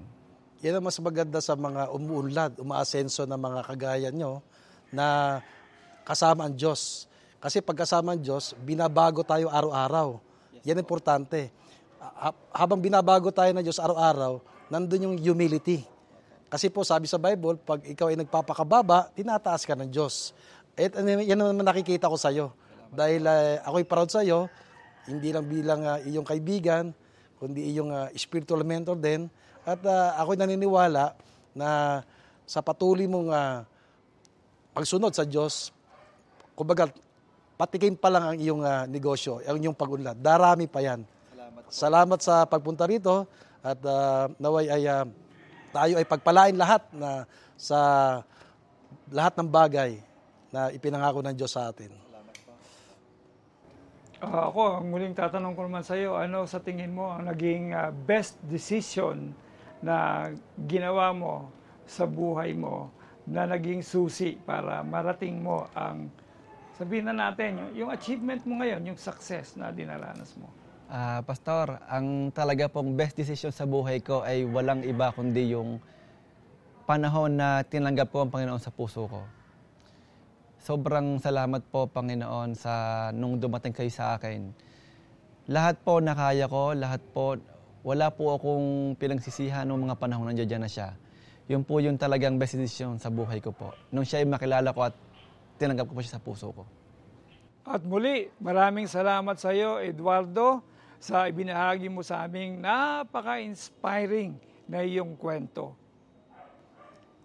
Yan 0.61 0.77
ang 0.77 0.85
mas 0.85 1.01
maganda 1.01 1.41
sa 1.41 1.57
mga 1.57 1.89
umuunlad, 1.89 2.61
umaasenso 2.61 3.25
na 3.25 3.33
mga 3.33 3.65
kagaya 3.65 4.13
nyo 4.13 4.45
na 4.93 5.41
kasama 6.05 6.45
ang 6.45 6.53
Diyos. 6.53 7.09
Kasi 7.41 7.59
pag 7.59 7.81
kasama 7.83 8.13
ang 8.13 8.21
Diyos, 8.21 8.53
binabago 8.61 9.25
tayo 9.25 9.49
araw-araw. 9.49 10.21
Yan 10.63 10.77
importante. 10.77 11.49
Ha- 11.99 12.37
Habang 12.53 12.79
binabago 12.79 13.33
tayo 13.33 13.49
ng 13.51 13.65
Diyos 13.65 13.81
araw-araw, 13.81 14.39
nandun 14.69 15.11
yung 15.11 15.17
humility. 15.17 15.83
Kasi 16.45 16.69
po 16.69 16.85
sabi 16.85 17.09
sa 17.09 17.17
Bible, 17.17 17.57
pag 17.59 17.81
ikaw 17.83 18.13
ay 18.13 18.17
nagpapakababa, 18.21 19.11
tinataas 19.17 19.65
ka 19.65 19.73
ng 19.73 19.89
Diyos. 19.89 20.31
At 20.77 20.93
ano, 20.95 21.19
yan 21.19 21.35
naman 21.35 21.65
nakikita 21.65 22.05
ko 22.05 22.15
sa'yo. 22.15 22.53
Dahil 22.93 23.25
uh, 23.25 23.65
ako'y 23.65 23.83
proud 23.83 24.07
sa'yo, 24.07 24.47
hindi 25.05 25.29
lang 25.29 25.45
bilang 25.45 25.81
ah, 25.85 25.99
iyong 26.01 26.25
kaibigan, 26.25 26.93
kundi 27.37 27.73
iyong 27.73 27.93
ah, 27.93 28.07
spiritual 28.17 28.65
mentor 28.65 28.97
din. 28.97 29.29
At 29.65 29.81
ah, 29.85 30.17
ako'y 30.21 30.37
naniniwala 30.37 31.13
na 31.53 32.01
sa 32.45 32.61
patuloy 32.61 33.09
mong 33.09 33.29
ah, 33.33 33.65
pagsunod 34.73 35.13
sa 35.13 35.25
Diyos, 35.25 35.73
kumbaga, 36.55 36.89
patikim 37.59 37.99
pa 37.99 38.09
lang 38.09 38.23
ang 38.33 38.37
iyong 38.39 38.61
ah, 38.63 38.87
negosyo, 38.87 39.43
ang 39.43 39.59
iyong 39.59 39.75
pag-unlad. 39.75 40.17
Darami 40.17 40.65
pa 40.65 40.81
yan. 40.81 41.03
Salamat 41.67 42.19
sa 42.23 42.47
pagpunta 42.47 42.87
rito 42.87 43.27
at 43.59 43.79
ah, 43.85 44.31
naway 44.39 44.71
ay 44.71 44.83
ah, 44.87 45.05
tayo 45.75 45.99
ay 45.99 46.05
pagpalain 46.07 46.55
lahat 46.55 46.87
na 46.95 47.27
sa 47.59 47.79
lahat 49.11 49.35
ng 49.37 49.49
bagay 49.51 49.99
na 50.49 50.71
ipinangako 50.71 51.19
ng 51.19 51.35
Diyos 51.35 51.51
sa 51.51 51.67
atin. 51.67 51.91
Ah, 54.23 54.47
ako, 54.47 54.79
ang 54.79 54.87
muling 54.87 55.13
tatanong 55.13 55.53
ko 55.53 55.67
naman 55.67 55.83
sa 55.83 55.99
iyo, 55.99 56.15
ano 56.15 56.47
sa 56.47 56.63
tingin 56.63 56.95
mo 56.95 57.11
ang 57.11 57.27
naging 57.27 57.75
ah, 57.75 57.91
best 57.91 58.39
decision 58.47 59.35
na 59.83 60.31
ginawa 60.65 61.11
mo 61.11 61.51
sa 61.83 62.07
buhay 62.07 62.55
mo 62.55 62.89
na 63.27 63.45
naging 63.45 63.83
susi 63.83 64.39
para 64.39 64.81
marating 64.81 65.43
mo 65.43 65.67
ang 65.75 66.09
sabihin 66.75 67.07
na 67.07 67.15
natin 67.15 67.59
yung, 67.59 67.71
yung 67.87 67.89
achievement 67.91 68.43
mo 68.43 68.59
ngayon, 68.59 68.81
yung 68.93 68.99
success 68.99 69.55
na 69.55 69.71
dinaranas 69.71 70.35
mo. 70.35 70.51
Ah, 70.85 71.23
Pastor, 71.25 71.81
ang 71.89 72.29
talaga 72.29 72.69
pong 72.69 72.93
best 72.93 73.17
decision 73.17 73.49
sa 73.49 73.65
buhay 73.65 74.05
ko 74.05 74.21
ay 74.21 74.45
walang 74.45 74.85
iba 74.85 75.09
kundi 75.09 75.55
yung 75.55 75.81
panahon 76.85 77.33
na 77.41 77.65
tinanggap 77.65 78.13
ko 78.13 78.21
ang 78.21 78.29
Panginoon 78.29 78.61
sa 78.61 78.69
puso 78.69 79.09
ko. 79.09 79.25
Sobrang 80.61 81.17
salamat 81.17 81.65
po, 81.73 81.89
Panginoon, 81.89 82.53
sa 82.53 82.73
nung 83.13 83.41
dumating 83.41 83.73
kayo 83.73 83.89
sa 83.89 84.17
akin. 84.17 84.53
Lahat 85.49 85.77
po 85.81 86.01
nakaya 86.01 86.45
ko, 86.49 86.73
lahat 86.73 87.01
po, 87.13 87.37
wala 87.85 88.09
po 88.09 88.33
akong 88.33 88.97
pinagsisihan 88.97 89.65
ng 89.65 89.89
mga 89.89 89.97
panahon 89.97 90.29
nandiyan 90.29 90.65
na 90.65 90.69
siya. 90.69 90.97
Yun 91.45 91.61
po 91.61 91.77
yung 91.77 92.01
talagang 92.01 92.41
best 92.41 92.57
decision 92.57 92.97
sa 92.97 93.13
buhay 93.13 93.37
ko 93.37 93.53
po. 93.53 93.73
Nung 93.93 94.05
siya 94.05 94.25
ay 94.25 94.29
makilala 94.29 94.73
ko 94.73 94.89
at 94.89 94.97
tinanggap 95.55 95.87
ko 95.89 95.93
po 95.95 96.01
siya 96.03 96.19
sa 96.19 96.23
puso 96.23 96.51
ko. 96.51 96.63
At 97.65 97.81
muli, 97.81 98.29
maraming 98.37 98.85
salamat 98.85 99.41
sa 99.41 99.49
iyo, 99.49 99.81
Eduardo, 99.81 100.61
sa 101.01 101.25
ibinahagi 101.25 101.89
mo 101.89 102.05
sa 102.05 102.25
aming 102.25 102.61
napaka-inspiring 102.61 104.37
na 104.69 104.85
iyong 104.85 105.17
kwento. 105.17 105.73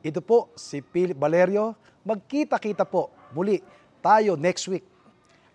Ito 0.01 0.25
po 0.25 0.49
si 0.57 0.81
Philip 0.81 1.17
Valerio. 1.17 1.77
Magkita-kita 2.09 2.89
po 2.89 3.13
muli 3.37 3.61
tayo 4.01 4.33
next 4.37 4.65
week. 4.73 4.85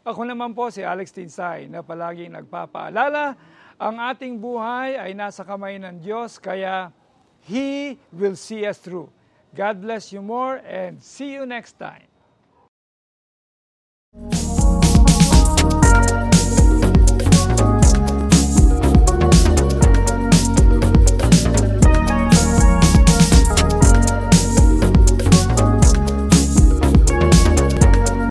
Ako 0.05 0.21
naman 0.21 0.53
po 0.53 0.69
si 0.69 0.85
Alex 0.85 1.09
Tinsay 1.09 1.65
na 1.65 1.81
palaging 1.81 2.29
nagpapaalala, 2.29 3.33
ang 3.81 3.97
ating 3.97 4.37
buhay 4.37 5.01
ay 5.01 5.17
nasa 5.17 5.41
kamay 5.41 5.81
ng 5.81 5.97
Diyos 5.97 6.37
kaya 6.37 6.93
He 7.41 7.97
will 8.13 8.37
see 8.37 8.61
us 8.69 8.77
through. 8.77 9.09
God 9.57 9.81
bless 9.81 10.13
you 10.13 10.21
more 10.21 10.61
and 10.61 11.01
see 11.01 11.33
you 11.33 11.49
next 11.49 11.81
time. 11.81 12.04